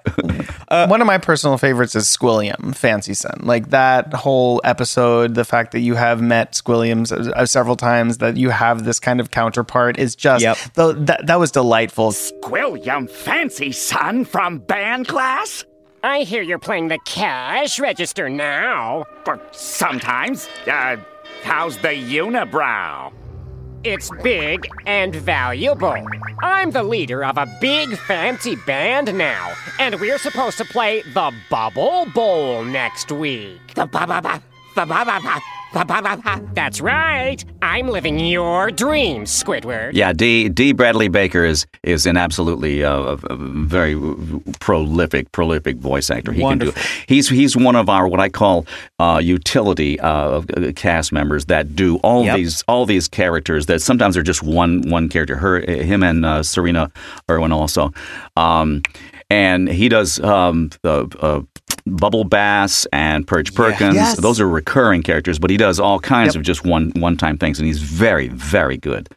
Uh, 0.68 0.86
One 0.86 1.02
of 1.02 1.08
my 1.08 1.18
personal 1.18 1.58
favorites 1.58 1.96
is 1.96 2.06
Squilliam, 2.06 2.76
Fancyson. 2.76 3.44
Like 3.44 3.72
that 3.72 4.14
whole 4.14 4.62
episode, 4.64 5.34
the 5.34 5.44
fact 5.44 5.72
that 5.72 5.80
you 5.80 5.96
have 5.96 6.22
met 6.22 6.54
Squilliam 6.54 7.12
uh, 7.12 7.46
several 7.48 7.76
times, 7.76 8.20
that 8.20 8.38
you 8.38 8.50
have 8.52 8.86
this 8.86 9.00
kind 9.00 9.20
of 9.20 9.32
counterpart 9.32 9.98
is 9.98 10.16
just, 10.16 10.44
Yep. 10.44 10.58
though 10.76 10.94
that, 10.94 11.26
that 11.26 11.40
was 11.40 11.50
delightful. 11.50 12.14
William 12.50 13.08
Fancyson 13.08 14.28
from 14.28 14.60
band 14.60 15.08
class? 15.08 15.66
I 16.06 16.24
hear 16.24 16.42
you're 16.42 16.60
playing 16.60 16.90
the 16.90 17.00
cash 17.06 17.80
register 17.80 18.28
now. 18.28 19.06
But 19.24 19.56
sometimes. 19.56 20.50
Uh, 20.70 20.98
how's 21.44 21.78
the 21.78 21.88
unibrow? 21.88 23.14
It's 23.86 24.10
big 24.22 24.68
and 24.86 25.16
valuable. 25.16 25.96
I'm 26.42 26.72
the 26.72 26.84
leader 26.84 27.24
of 27.24 27.38
a 27.38 27.48
big 27.62 27.98
fancy 28.00 28.58
band 28.58 29.14
now, 29.18 29.54
and 29.80 30.00
we're 30.00 30.18
supposed 30.18 30.58
to 30.58 30.66
play 30.66 31.04
the 31.14 31.34
Bubble 31.50 32.06
Bowl 32.14 32.66
next 32.66 33.10
week. 33.10 33.74
The 33.76 33.86
ba 33.86 34.06
ba 34.06 34.22
ba 34.22 34.42
ba 34.76 34.86
ba 34.86 35.42
That's 35.74 36.82
right. 36.82 37.44
I'm 37.64 37.88
living 37.88 38.20
your 38.20 38.70
dreams, 38.70 39.32
Squidward. 39.32 39.92
Yeah, 39.94 40.14
D. 40.14 40.48
Dee 40.50 40.72
Bradley 40.72 41.08
Baker 41.08 41.44
is 41.44 41.66
is 41.82 42.06
an 42.06 42.16
absolutely 42.16 42.84
uh, 42.84 43.18
a- 43.18 43.34
a 43.34 43.36
very 43.36 43.96
prolific, 44.60 45.32
prolific 45.32 45.78
voice 45.78 46.12
actor. 46.12 46.32
He 46.32 46.38
can 46.40 46.44
Wonderful. 46.44 46.74
do. 46.82 46.88
He's 47.08 47.28
he's 47.30 47.58
one 47.58 47.76
of 47.76 47.90
our 47.90 48.08
what 48.08 48.20
I 48.20 48.30
call 48.30 48.66
uh, 49.00 49.20
utility 49.24 50.00
uh, 50.00 50.42
cast 50.76 51.12
members 51.12 51.46
that 51.46 51.76
do 51.76 51.98
all 51.98 52.24
Yep. 52.26 52.36
these 52.38 52.64
all 52.68 52.86
these 52.86 53.08
characters 53.08 53.66
that 53.66 53.82
sometimes 53.82 54.16
are 54.16 54.24
just 54.24 54.44
one 54.44 54.88
one 54.90 55.10
character. 55.10 55.36
Her, 55.38 55.60
him, 55.60 56.04
and 56.04 56.24
uh, 56.26 56.40
Sirena 56.42 56.92
Irwin 57.32 57.52
also, 57.52 57.92
um, 58.38 58.84
and 59.32 59.68
he 59.68 59.90
does 59.90 60.20
um, 60.20 60.70
the. 60.84 61.08
Uh, 61.20 61.42
Bubble 61.86 62.24
Bass 62.24 62.86
and 62.94 63.28
Perch 63.28 63.54
Perkins. 63.54 63.96
Yes. 63.96 64.18
Those 64.18 64.40
are 64.40 64.48
recurring 64.48 65.04
characters, 65.04 65.38
but 65.40 65.50
he 65.50 65.58
does 65.58 65.80
all 65.80 66.00
kinds 66.00 66.36
Yep. 66.36 66.40
of 66.42 66.46
just 66.46 66.64
one 66.66 66.92
one 66.96 67.18
time 67.18 67.38
things, 67.38 67.60
and 67.60 67.68
he's 67.68 67.80
very 67.80 68.30
very 68.30 68.78
good. 68.78 69.10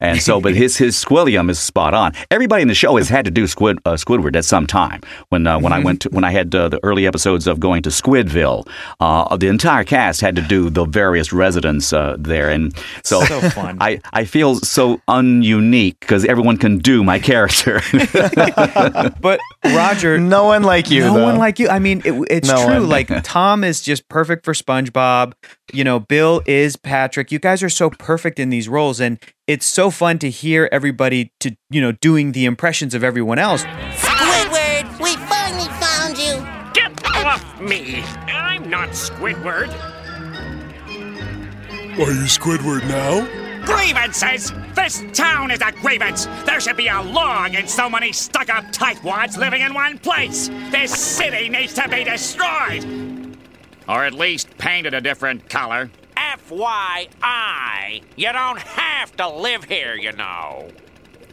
And 0.00 0.20
so, 0.20 0.40
but 0.40 0.54
his 0.54 0.76
his 0.76 0.96
Squilliam 0.96 1.48
is 1.50 1.58
spot 1.58 1.94
on. 1.94 2.12
Everybody 2.30 2.62
in 2.62 2.68
the 2.68 2.74
show 2.74 2.96
has 2.96 3.08
had 3.08 3.24
to 3.24 3.30
do 3.30 3.46
Squid 3.46 3.78
uh, 3.84 3.92
Squidward 3.92 4.36
at 4.36 4.44
some 4.44 4.66
time. 4.66 5.00
When 5.30 5.46
uh, 5.46 5.58
when 5.58 5.72
I 5.72 5.78
went 5.78 6.02
to, 6.02 6.08
when 6.10 6.24
I 6.24 6.30
had 6.32 6.54
uh, 6.54 6.68
the 6.68 6.80
early 6.82 7.06
episodes 7.06 7.46
of 7.46 7.60
going 7.60 7.82
to 7.82 7.90
Squidville, 7.90 8.68
uh, 9.00 9.36
the 9.36 9.48
entire 9.48 9.84
cast 9.84 10.20
had 10.20 10.36
to 10.36 10.42
do 10.42 10.68
the 10.70 10.84
various 10.84 11.32
residents 11.32 11.92
uh, 11.92 12.16
there, 12.18 12.50
and 12.50 12.76
so, 13.04 13.22
So 13.24 13.40
fun. 13.50 13.78
I 13.80 14.00
I 14.12 14.24
feel 14.24 14.56
so 14.56 15.00
ununique 15.08 16.00
because 16.00 16.24
everyone 16.24 16.56
can 16.58 16.78
do 16.78 17.02
my 17.04 17.18
character. 17.18 17.80
But 19.20 19.40
Rodger, 19.64 20.18
No 20.18 20.44
one 20.44 20.62
like 20.62 20.90
you, 20.90 21.02
no 21.02 21.14
though. 21.14 21.22
one 21.24 21.38
like 21.38 21.58
you. 21.58 21.68
I 21.68 21.78
mean, 21.78 22.02
it, 22.04 22.12
it's 22.30 22.48
No 22.48 22.64
true. 22.64 22.74
one. 22.80 22.88
Like 22.88 23.08
Tom 23.24 23.64
is 23.64 23.80
just 23.80 24.08
perfect 24.08 24.44
for 24.44 24.52
SpongeBob. 24.52 25.32
You 25.72 25.84
know, 25.84 26.00
Bill 26.00 26.42
is 26.46 26.76
Patrick. 26.76 27.32
You 27.32 27.38
guys 27.38 27.62
are 27.62 27.68
so 27.68 27.90
perfect 27.90 28.38
in 28.38 28.50
these 28.50 28.68
roles, 28.68 29.00
and 29.00 29.18
it's 29.46 29.66
so 29.66 29.90
fun 29.90 30.18
to 30.18 30.30
hear 30.30 30.68
everybody 30.72 31.32
to 31.40 31.56
you 31.70 31.80
know 31.80 31.92
doing 31.92 32.32
the 32.32 32.44
impressions 32.44 32.94
of 32.94 33.04
everyone 33.04 33.38
else. 33.38 33.62
Squidward, 33.64 35.00
we 35.00 35.16
finally 35.16 35.68
found 35.80 36.18
you. 36.18 36.44
Get 36.72 37.14
off 37.24 37.60
me! 37.60 38.02
I'm 38.26 38.68
not 38.68 38.90
Squidward. 38.90 39.68
Are 41.98 42.12
you 42.12 42.26
Squidward 42.26 42.86
now? 42.88 43.26
Grievances! 43.64 44.52
This 44.74 45.02
town 45.12 45.50
is 45.50 45.60
a 45.60 45.72
grievance! 45.72 46.26
There 46.44 46.60
should 46.60 46.76
be 46.76 46.88
a 46.88 47.00
law 47.00 47.46
against 47.46 47.74
so 47.74 47.88
many 47.88 48.12
stuck 48.12 48.48
up 48.48 48.64
tightwads 48.66 49.36
living 49.36 49.62
in 49.62 49.74
one 49.74 49.98
place! 49.98 50.48
This 50.70 50.92
city 50.92 51.48
needs 51.48 51.74
to 51.74 51.88
be 51.88 52.04
destroyed! 52.04 53.36
Or 53.88 54.04
at 54.04 54.12
least 54.12 54.56
painted 54.58 54.94
a 54.94 55.00
different 55.00 55.48
color. 55.48 55.90
FYI, 56.16 58.02
you 58.16 58.32
don't 58.32 58.58
have 58.58 59.14
to 59.16 59.28
live 59.28 59.64
here, 59.64 59.94
you 59.94 60.12
know. 60.12 60.68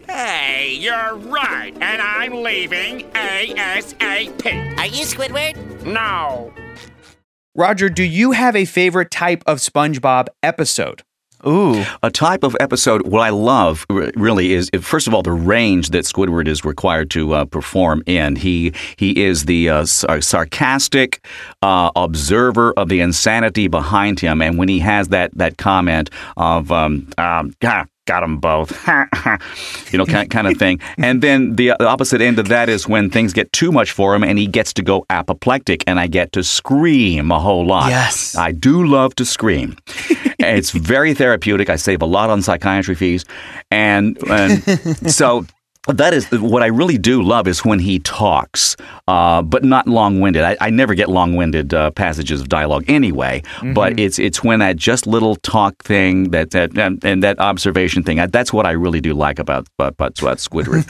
Hey, 0.07 0.75
you're 0.79 1.15
right, 1.15 1.73
and 1.73 2.01
I'm 2.01 2.43
leaving 2.43 3.09
ASAP. 3.11 4.77
Are 4.77 4.85
you 4.85 5.05
Squidward? 5.05 5.85
No. 5.85 6.53
Roger, 7.55 7.87
do 7.89 8.03
you 8.03 8.31
have 8.31 8.55
a 8.55 8.65
favorite 8.65 9.11
type 9.11 9.43
of 9.45 9.59
SpongeBob 9.59 10.27
episode? 10.41 11.03
Ooh. 11.45 11.83
A 12.01 12.09
type 12.09 12.43
of 12.43 12.55
episode, 12.59 13.07
what 13.07 13.21
I 13.21 13.29
love 13.29 13.85
really 13.89 14.53
is, 14.53 14.69
first 14.81 15.07
of 15.07 15.13
all, 15.13 15.23
the 15.23 15.31
range 15.31 15.89
that 15.89 16.05
Squidward 16.05 16.47
is 16.47 16.63
required 16.63 17.09
to 17.11 17.33
uh, 17.33 17.45
perform 17.45 18.03
in. 18.05 18.35
He 18.35 18.73
he 18.97 19.23
is 19.23 19.45
the 19.45 19.69
uh, 19.69 19.85
sar- 19.85 20.21
sarcastic 20.21 21.25
uh, 21.61 21.91
observer 21.95 22.73
of 22.73 22.89
the 22.89 23.01
insanity 23.01 23.67
behind 23.67 24.19
him, 24.19 24.41
and 24.41 24.57
when 24.57 24.69
he 24.69 24.79
has 24.79 25.09
that 25.09 25.31
that 25.37 25.57
comment 25.57 26.09
of 26.37 26.71
um, 26.71 27.09
um, 27.17 27.53
"Ah, 27.63 27.85
got 28.05 28.21
them 28.21 28.37
both, 28.37 28.71
you 29.91 29.97
know, 29.97 30.05
kind, 30.05 30.29
kind 30.29 30.47
of 30.47 30.57
thing. 30.57 30.79
And 30.97 31.21
then 31.21 31.55
the 31.55 31.71
opposite 31.71 32.21
end 32.21 32.39
of 32.39 32.49
that 32.49 32.69
is 32.69 32.87
when 32.87 33.09
things 33.09 33.33
get 33.33 33.51
too 33.53 33.71
much 33.71 33.91
for 33.91 34.13
him 34.13 34.23
and 34.23 34.37
he 34.37 34.47
gets 34.47 34.73
to 34.73 34.81
go 34.81 35.05
apoplectic 35.09 35.83
and 35.87 35.99
I 35.99 36.07
get 36.07 36.31
to 36.33 36.43
scream 36.43 37.31
a 37.31 37.39
whole 37.39 37.65
lot. 37.65 37.89
Yes. 37.89 38.35
I 38.35 38.51
do 38.51 38.85
love 38.85 39.15
to 39.15 39.25
scream. 39.25 39.77
it's 40.39 40.71
very 40.71 41.13
therapeutic. 41.13 41.69
I 41.69 41.77
save 41.77 42.01
a 42.01 42.05
lot 42.05 42.29
on 42.29 42.41
psychiatry 42.41 42.95
fees. 42.95 43.25
And, 43.71 44.17
and 44.29 44.61
so 45.11 45.45
that 45.87 46.13
is 46.13 46.31
what 46.31 46.63
I 46.63 46.67
really 46.67 46.97
do 46.97 47.21
love 47.21 47.47
is 47.47 47.65
when 47.65 47.79
he 47.79 47.99
talks, 47.99 48.77
uh, 49.07 49.41
but 49.41 49.63
not 49.63 49.87
long-winded. 49.87 50.41
I, 50.41 50.57
I 50.61 50.69
never 50.69 50.95
get 50.95 51.09
long-winded 51.09 51.73
uh, 51.73 51.91
passages 51.91 52.39
of 52.41 52.49
dialogue 52.49 52.85
anyway. 52.87 53.43
But 53.73 53.99
it's 53.99 54.19
it's 54.19 54.43
when 54.43 54.59
that 54.59 54.77
just 54.77 55.07
little 55.07 55.35
talk 55.37 55.83
thing 55.83 56.31
that 56.31 56.51
that 56.51 56.77
and, 56.77 57.03
and 57.03 57.23
that 57.23 57.39
observation 57.39 58.03
thing. 58.03 58.19
I, 58.19 58.27
that's 58.27 58.53
what 58.53 58.65
I 58.65 58.71
really 58.71 59.01
do 59.01 59.13
like 59.13 59.39
about 59.39 59.67
about, 59.77 59.93
about 59.93 60.15
Squidward. 60.15 60.85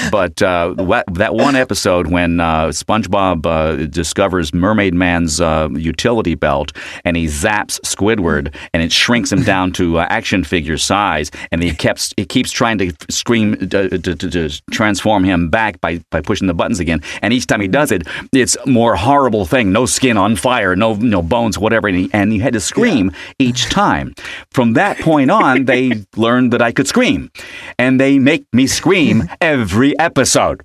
but 0.10 0.40
uh, 0.42 0.74
that 1.12 1.34
one 1.34 1.56
episode 1.56 2.08
when 2.08 2.40
uh, 2.40 2.68
SpongeBob 2.68 3.46
uh, 3.46 3.86
discovers 3.86 4.54
Mermaid 4.54 4.94
Man's 4.94 5.40
uh, 5.40 5.68
utility 5.72 6.34
belt 6.34 6.72
and 7.04 7.16
he 7.16 7.26
zaps 7.26 7.80
Squidward 7.80 8.54
and 8.72 8.82
it 8.82 8.92
shrinks 8.92 9.32
him 9.32 9.42
down 9.42 9.72
to 9.72 9.98
uh, 9.98 10.06
action 10.08 10.44
figure 10.44 10.78
size, 10.78 11.30
and 11.52 11.62
he 11.62 11.74
keeps 11.74 12.12
he 12.16 12.24
keeps 12.24 12.50
trying 12.50 12.78
to 12.78 12.92
scream 13.10 13.56
to, 13.68 13.88
to, 13.98 14.14
to, 14.14 14.30
to 14.38 14.62
transform 14.70 15.24
him 15.24 15.50
back 15.50 15.80
by, 15.80 16.00
by 16.10 16.20
pushing 16.20 16.46
the 16.46 16.54
buttons 16.54 16.80
again. 16.80 17.02
And 17.22 17.32
each 17.32 17.46
time 17.46 17.60
he 17.60 17.68
does 17.68 17.92
it, 17.92 18.06
it's 18.32 18.56
more 18.66 18.96
horrible 18.96 19.44
thing. 19.44 19.72
No 19.72 19.86
skin 19.86 20.16
on 20.16 20.36
fire, 20.36 20.76
no 20.76 20.94
no 20.94 21.22
bones, 21.22 21.58
whatever. 21.58 21.88
And 21.88 21.96
he, 21.96 22.10
and 22.12 22.32
he 22.32 22.38
had 22.38 22.52
to 22.52 22.60
scream 22.60 23.12
each 23.38 23.66
time. 23.66 24.14
From 24.50 24.74
that 24.74 24.98
point 24.98 25.30
on, 25.30 25.64
they 25.66 26.04
learned 26.16 26.52
that 26.52 26.62
I 26.62 26.72
could 26.72 26.86
scream, 26.86 27.30
and 27.78 28.00
they 28.00 28.18
make 28.18 28.46
me 28.52 28.66
scream 28.66 29.28
every 29.40 29.98
episode. 29.98 30.62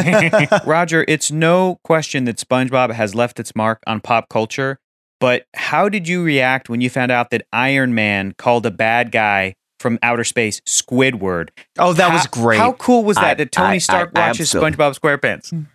Rodger, 0.66 1.04
it's 1.08 1.30
no 1.30 1.78
question 1.84 2.24
that 2.24 2.36
SpongeBob 2.36 2.92
has 2.92 3.14
left 3.14 3.40
its 3.40 3.54
mark 3.54 3.80
on 3.86 4.00
pop 4.00 4.28
culture, 4.28 4.78
but 5.20 5.46
how 5.54 5.88
did 5.88 6.08
you 6.08 6.22
react 6.22 6.68
when 6.68 6.80
you 6.80 6.90
found 6.90 7.10
out 7.10 7.30
that 7.30 7.46
Iron 7.52 7.94
Man 7.94 8.32
called 8.36 8.66
a 8.66 8.70
bad 8.70 9.10
guy 9.12 9.54
from 9.78 9.98
outer 10.02 10.24
space 10.24 10.60
Squidward? 10.66 11.50
Oh, 11.78 11.92
that 11.92 12.08
How- 12.10 12.16
was 12.16 12.26
great. 12.26 12.58
How 12.58 12.72
cool 12.72 13.04
was 13.04 13.16
that 13.16 13.24
I- 13.24 13.34
that 13.34 13.52
Tony 13.52 13.74
I- 13.76 13.78
Stark 13.78 14.12
I 14.14 14.28
watches 14.28 14.54
absolute- 14.54 14.74
SpongeBob 14.76 14.98
SquarePants? 14.98 15.66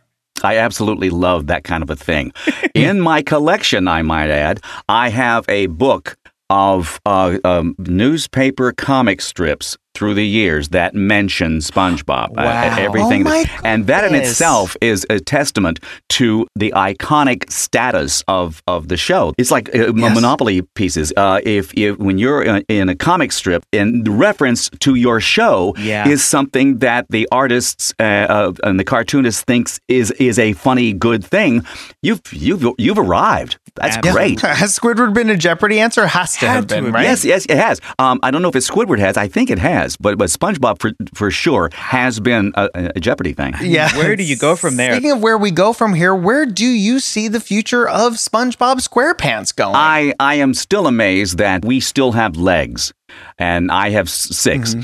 I 0.43 0.57
absolutely 0.57 1.09
love 1.11 1.47
that 1.47 1.63
kind 1.63 1.83
of 1.83 1.89
a 1.89 1.95
thing. 1.95 2.31
In 2.73 2.99
my 2.99 3.21
collection, 3.21 3.87
I 3.87 4.01
might 4.01 4.29
add, 4.31 4.59
I 4.89 5.09
have 5.09 5.45
a 5.47 5.67
book 5.67 6.17
of 6.49 6.99
uh, 7.05 7.37
um, 7.45 7.75
newspaper 7.77 8.71
comic 8.73 9.21
strips 9.21 9.77
through 9.93 10.13
the 10.13 10.25
years 10.25 10.69
that 10.69 10.93
mention 10.95 11.57
SpongeBob. 11.59 12.37
Uh, 12.37 12.75
everything, 12.79 13.27
Oh 13.27 13.43
and 13.63 13.87
that 13.87 14.03
in 14.05 14.15
itself 14.15 14.75
is 14.81 15.05
a 15.09 15.19
testament 15.19 15.79
to 16.09 16.47
the 16.55 16.71
iconic 16.75 17.51
status 17.51 18.23
of, 18.27 18.61
of 18.67 18.87
the 18.87 18.97
show. 18.97 19.33
It's 19.37 19.51
like 19.51 19.73
uh, 19.75 19.91
Monopoly 19.93 20.61
pieces. 20.75 21.11
Uh, 21.15 21.39
if, 21.43 21.73
if 21.77 21.97
when 21.97 22.17
you're 22.17 22.41
in, 22.43 22.63
in 22.69 22.89
a 22.89 22.95
comic 22.95 23.31
strip, 23.31 23.63
and 23.73 24.05
the 24.05 24.11
reference 24.11 24.69
to 24.79 24.95
your 24.95 25.19
show 25.19 25.73
Yeah. 25.77 26.07
is 26.07 26.23
something 26.23 26.79
that 26.79 27.05
the 27.09 27.27
artists 27.31 27.93
uh, 27.99 28.03
uh, 28.03 28.53
and 28.63 28.79
the 28.79 28.83
cartoonist 28.83 29.45
thinks 29.45 29.79
is 29.87 30.11
is 30.11 30.39
a 30.39 30.53
funny, 30.53 30.93
good 30.93 31.23
thing. 31.23 31.63
You've 32.01 32.21
you've 32.31 32.65
you've 32.77 32.97
arrived. 32.99 33.57
That's 33.75 33.97
great. 33.97 34.41
Has 34.61 34.77
Squidward 34.77 35.13
been 35.13 35.29
a 35.29 35.37
Jeopardy 35.37 35.79
answer? 35.79 36.05
Has 36.05 36.33
to 36.37 36.39
Had 36.47 36.55
have 36.55 36.67
to 36.67 36.75
been, 36.75 36.85
have 36.85 36.93
right? 36.93 37.03
Yes, 37.03 37.23
yes, 37.23 37.45
it 37.45 37.55
has. 37.57 37.79
Um, 37.99 38.19
I 38.21 38.29
don't 38.29 38.41
know 38.41 38.49
if 38.49 38.55
it's 38.55 38.69
Squidward 38.69 38.99
has. 38.99 39.15
I 39.15 39.27
think 39.29 39.49
it 39.49 39.59
has, 39.59 39.80
but 39.99 40.17
but 40.17 40.29
SpongeBob 40.29 40.79
for 40.79 40.91
for 41.13 41.31
sure 41.31 41.69
has 41.73 42.19
been 42.19 42.51
a, 42.55 42.69
a 42.95 42.99
Jeopardy 42.99 43.33
thing. 43.33 43.53
Yeah. 43.71 43.95
Where 43.95 44.15
do 44.17 44.23
you 44.23 44.35
go 44.35 44.55
from 44.57 44.75
there? 44.75 44.93
Speaking 44.93 45.11
of 45.11 45.21
where 45.21 45.37
we 45.37 45.49
go 45.49 45.71
from 45.71 45.93
here, 45.93 46.13
where 46.13 46.45
do 46.45 46.65
you 46.65 46.99
see 46.99 47.29
the 47.29 47.39
future 47.39 47.87
of 47.87 48.13
SpongeBob 48.13 48.85
SquarePants 48.85 49.55
going? 49.55 49.75
I, 49.75 50.13
I 50.19 50.35
am 50.35 50.53
still 50.53 50.87
amazed 50.87 51.37
that 51.37 51.63
we 51.63 51.79
still 51.79 52.11
have 52.13 52.35
legs, 52.35 52.91
and 53.37 53.71
I 53.71 53.89
have 53.89 54.07
s- 54.07 54.35
6 54.37 54.75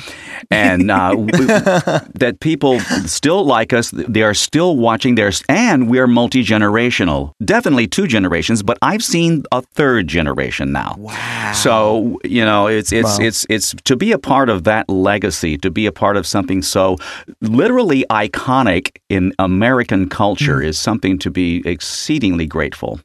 and 0.52 0.90
uh, 0.92 1.12
that 2.16 2.38
people 2.40 2.80
still 3.06 3.46
like 3.46 3.74
us. 3.74 3.92
They 3.92 4.22
are 4.24 4.34
still 4.34 4.76
watching. 4.78 5.16
There's 5.16 5.44
and 5.50 5.90
we 5.90 6.00
are 6.00 6.08
multi 6.08 6.44
generational. 6.44 7.32
Definitely 7.44 7.88
two 7.88 8.08
generations, 8.08 8.64
but 8.64 8.78
I've 8.82 9.04
seen 9.04 9.44
a 9.52 9.62
third 9.62 10.08
generation 10.08 10.72
now. 10.72 10.96
Wow! 10.98 11.52
So 11.54 12.20
you 12.24 12.44
know, 12.46 12.68
it's 12.68 12.92
it's 12.92 13.20
Wow. 13.20 13.26
it's 13.26 13.46
it's 13.50 13.74
to 13.84 13.96
be 13.96 14.12
a 14.12 14.20
part 14.20 14.50
of 14.50 14.64
that 14.64 14.90
legacy, 14.90 15.58
to 15.60 15.70
be 15.72 15.86
a 15.86 15.92
part 15.92 16.18
of 16.18 16.26
something 16.28 16.62
so 16.62 16.98
literally 17.42 18.06
iconic 18.10 18.98
in 19.10 19.34
American 19.40 20.10
culture 20.10 20.62
is 20.62 20.80
something 20.80 21.18
to 21.20 21.30
be 21.32 21.62
exceedingly 21.66 22.46
grateful. 22.46 23.00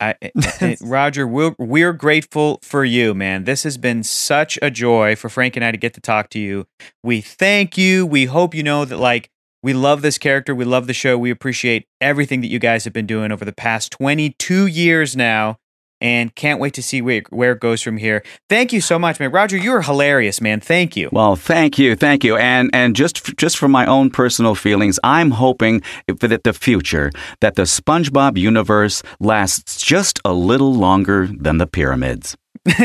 I, 0.00 0.14
Rodger, 0.82 1.26
we're, 1.26 1.54
we're 1.58 1.92
grateful 1.92 2.58
for 2.62 2.84
you, 2.84 3.14
man. 3.14 3.44
This 3.44 3.62
has 3.62 3.78
been 3.78 4.02
such 4.02 4.58
a 4.60 4.70
joy 4.70 5.16
for 5.16 5.28
Frank 5.28 5.56
and 5.56 5.64
I 5.64 5.70
to 5.70 5.76
get 5.76 5.94
to 5.94 6.00
talk 6.00 6.30
to 6.30 6.38
you. 6.38 6.66
We 7.02 7.20
thank 7.20 7.78
you. 7.78 8.04
We 8.04 8.26
hope 8.26 8.54
you 8.54 8.62
know 8.62 8.84
that, 8.84 8.98
like, 8.98 9.30
we 9.62 9.72
love 9.72 10.02
this 10.02 10.18
character. 10.18 10.54
We 10.54 10.66
love 10.66 10.86
the 10.86 10.92
show. 10.92 11.16
We 11.16 11.30
appreciate 11.30 11.86
everything 12.00 12.42
that 12.42 12.48
you 12.48 12.58
guys 12.58 12.84
have 12.84 12.92
been 12.92 13.06
doing 13.06 13.32
over 13.32 13.44
the 13.44 13.52
past 13.52 13.92
22 13.92 14.66
years 14.66 15.16
now 15.16 15.58
and 16.04 16.34
can't 16.34 16.60
wait 16.60 16.74
to 16.74 16.82
see 16.82 17.00
where, 17.00 17.22
where 17.30 17.52
it 17.52 17.60
goes 17.60 17.80
from 17.80 17.96
here. 17.96 18.22
Thank 18.50 18.74
you 18.74 18.82
so 18.82 18.98
much, 18.98 19.18
man. 19.18 19.32
Rodger, 19.32 19.56
you 19.56 19.72
are 19.72 19.80
hilarious, 19.80 20.38
man. 20.38 20.60
Thank 20.60 20.98
you. 20.98 21.08
Well, 21.10 21.34
thank 21.34 21.78
you, 21.78 21.96
thank 21.96 22.22
you, 22.22 22.36
and 22.36 22.68
and 22.74 22.94
just 22.94 23.36
just 23.38 23.56
for 23.56 23.68
my 23.68 23.86
own 23.86 24.10
personal 24.10 24.54
feelings, 24.54 25.00
I'm 25.02 25.30
hoping 25.30 25.82
for 26.20 26.28
that 26.28 26.44
the 26.44 26.52
future 26.52 27.10
that 27.40 27.54
the 27.54 27.62
SpongeBob 27.62 28.36
universe 28.36 29.02
lasts 29.18 29.80
just 29.80 30.20
a 30.26 30.34
little 30.34 30.74
longer 30.74 31.26
than 31.26 31.56
the 31.56 31.66
pyramids. 31.66 32.36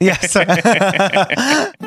yes. 0.00 0.36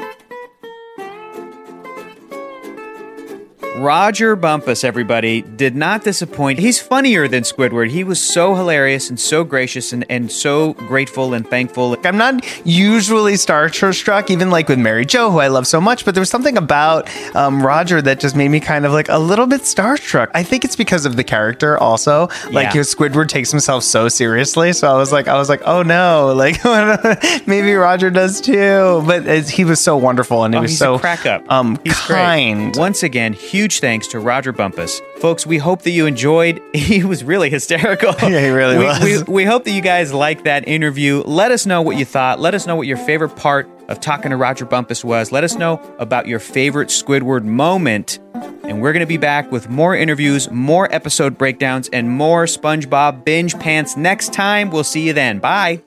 Rodger 3.79 4.35
Bumpass, 4.35 4.83
everybody, 4.83 5.41
did 5.41 5.73
not 5.73 6.03
disappoint. 6.03 6.59
He's 6.59 6.81
funnier 6.81 7.29
than 7.29 7.43
Squidward. 7.43 7.89
He 7.89 8.03
was 8.03 8.19
so 8.19 8.53
hilarious 8.53 9.09
and 9.09 9.17
so 9.17 9.45
gracious 9.45 9.93
and, 9.93 10.05
and 10.09 10.29
so 10.29 10.73
grateful 10.73 11.33
and 11.33 11.47
thankful. 11.49 11.95
I'm 12.03 12.17
not 12.17 12.43
usually 12.65 13.33
starstruck, 13.33 14.29
even 14.29 14.49
like 14.49 14.67
with 14.67 14.79
Mary 14.79 15.05
Jo, 15.05 15.31
who 15.31 15.39
I 15.39 15.47
love 15.47 15.65
so 15.65 15.79
much, 15.79 16.03
but 16.03 16.13
there 16.13 16.21
was 16.21 16.29
something 16.29 16.57
about 16.57 17.07
um, 17.35 17.65
Rodger 17.65 18.01
that 18.01 18.19
just 18.19 18.35
made 18.35 18.49
me 18.49 18.59
kind 18.59 18.85
of 18.85 18.91
like 18.91 19.07
a 19.07 19.17
little 19.17 19.47
bit 19.47 19.61
starstruck. 19.61 20.29
I 20.33 20.43
think 20.43 20.65
it's 20.65 20.75
because 20.75 21.05
of 21.05 21.15
the 21.15 21.23
character 21.23 21.77
also. 21.77 22.27
Like 22.51 22.73
Yeah. 22.73 22.81
Squidward 22.81 23.29
takes 23.29 23.49
himself 23.51 23.83
so 23.85 24.09
seriously. 24.09 24.73
So 24.73 24.91
I 24.91 24.97
was 24.97 25.13
like, 25.13 25.27
I 25.29 25.37
was 25.37 25.47
like, 25.47 25.61
oh 25.65 25.83
no, 25.83 26.33
like 26.35 26.57
maybe 27.47 27.73
Rodger 27.75 28.09
does 28.09 28.41
too. 28.41 29.03
But 29.05 29.47
he 29.49 29.63
was 29.63 29.79
so 29.79 29.95
wonderful 29.95 30.43
and 30.43 30.53
he 30.53 30.57
Oh, 30.59 30.61
was 30.63 30.77
so 30.77 30.99
crack 30.99 31.25
up. 31.25 31.49
um, 31.49 31.79
He's 31.85 31.97
great. 32.07 32.15
kind. 32.17 32.75
Once 32.75 33.03
again, 33.03 33.31
huge 33.69 33.81
thanks 33.81 34.07
to 34.07 34.19
Rodger 34.19 34.51
Bumpass. 34.51 34.99
Folks, 35.17 35.45
we 35.45 35.59
hope 35.59 35.83
that 35.83 35.91
you 35.91 36.07
enjoyed. 36.07 36.61
He 36.89 37.03
was 37.03 37.23
really 37.23 37.49
hysterical. 37.51 38.15
Yeah, 38.21 38.39
he 38.41 38.49
really 38.49 38.77
we, 38.77 38.83
was. 38.83 39.03
We, 39.27 39.33
we 39.33 39.45
hope 39.45 39.63
that 39.65 39.71
you 39.71 39.81
guys 39.81 40.11
liked 40.11 40.45
that 40.45 40.67
interview. 40.67 41.21
Let 41.23 41.51
us 41.51 41.65
know 41.67 41.81
what 41.83 41.97
you 41.97 42.05
thought. 42.05 42.39
Let 42.39 42.55
us 42.55 42.65
know 42.65 42.75
what 42.75 42.87
your 42.87 42.97
favorite 42.97 43.35
part 43.35 43.69
of 43.87 43.99
talking 43.99 44.31
to 44.31 44.37
Rodger 44.37 44.65
Bumpass 44.65 45.03
was. 45.03 45.31
Let 45.31 45.43
us 45.43 45.55
know 45.55 45.79
about 45.99 46.27
your 46.27 46.39
favorite 46.39 46.89
Squidward 46.89 47.43
moment. 47.43 48.17
And 48.63 48.81
we're 48.81 48.93
going 48.93 49.01
to 49.01 49.07
be 49.07 49.17
back 49.17 49.51
with 49.51 49.69
more 49.69 49.95
interviews, 49.95 50.49
more 50.49 50.91
episode 50.93 51.37
breakdowns, 51.37 51.89
and 51.89 52.09
more 52.09 52.45
SpongeBob 52.45 53.23
binge 53.23 53.57
pants 53.59 53.95
next 53.95 54.33
time. 54.33 54.71
We'll 54.71 54.83
see 54.83 55.05
you 55.05 55.13
then. 55.13 55.39
Bye. 55.39 55.81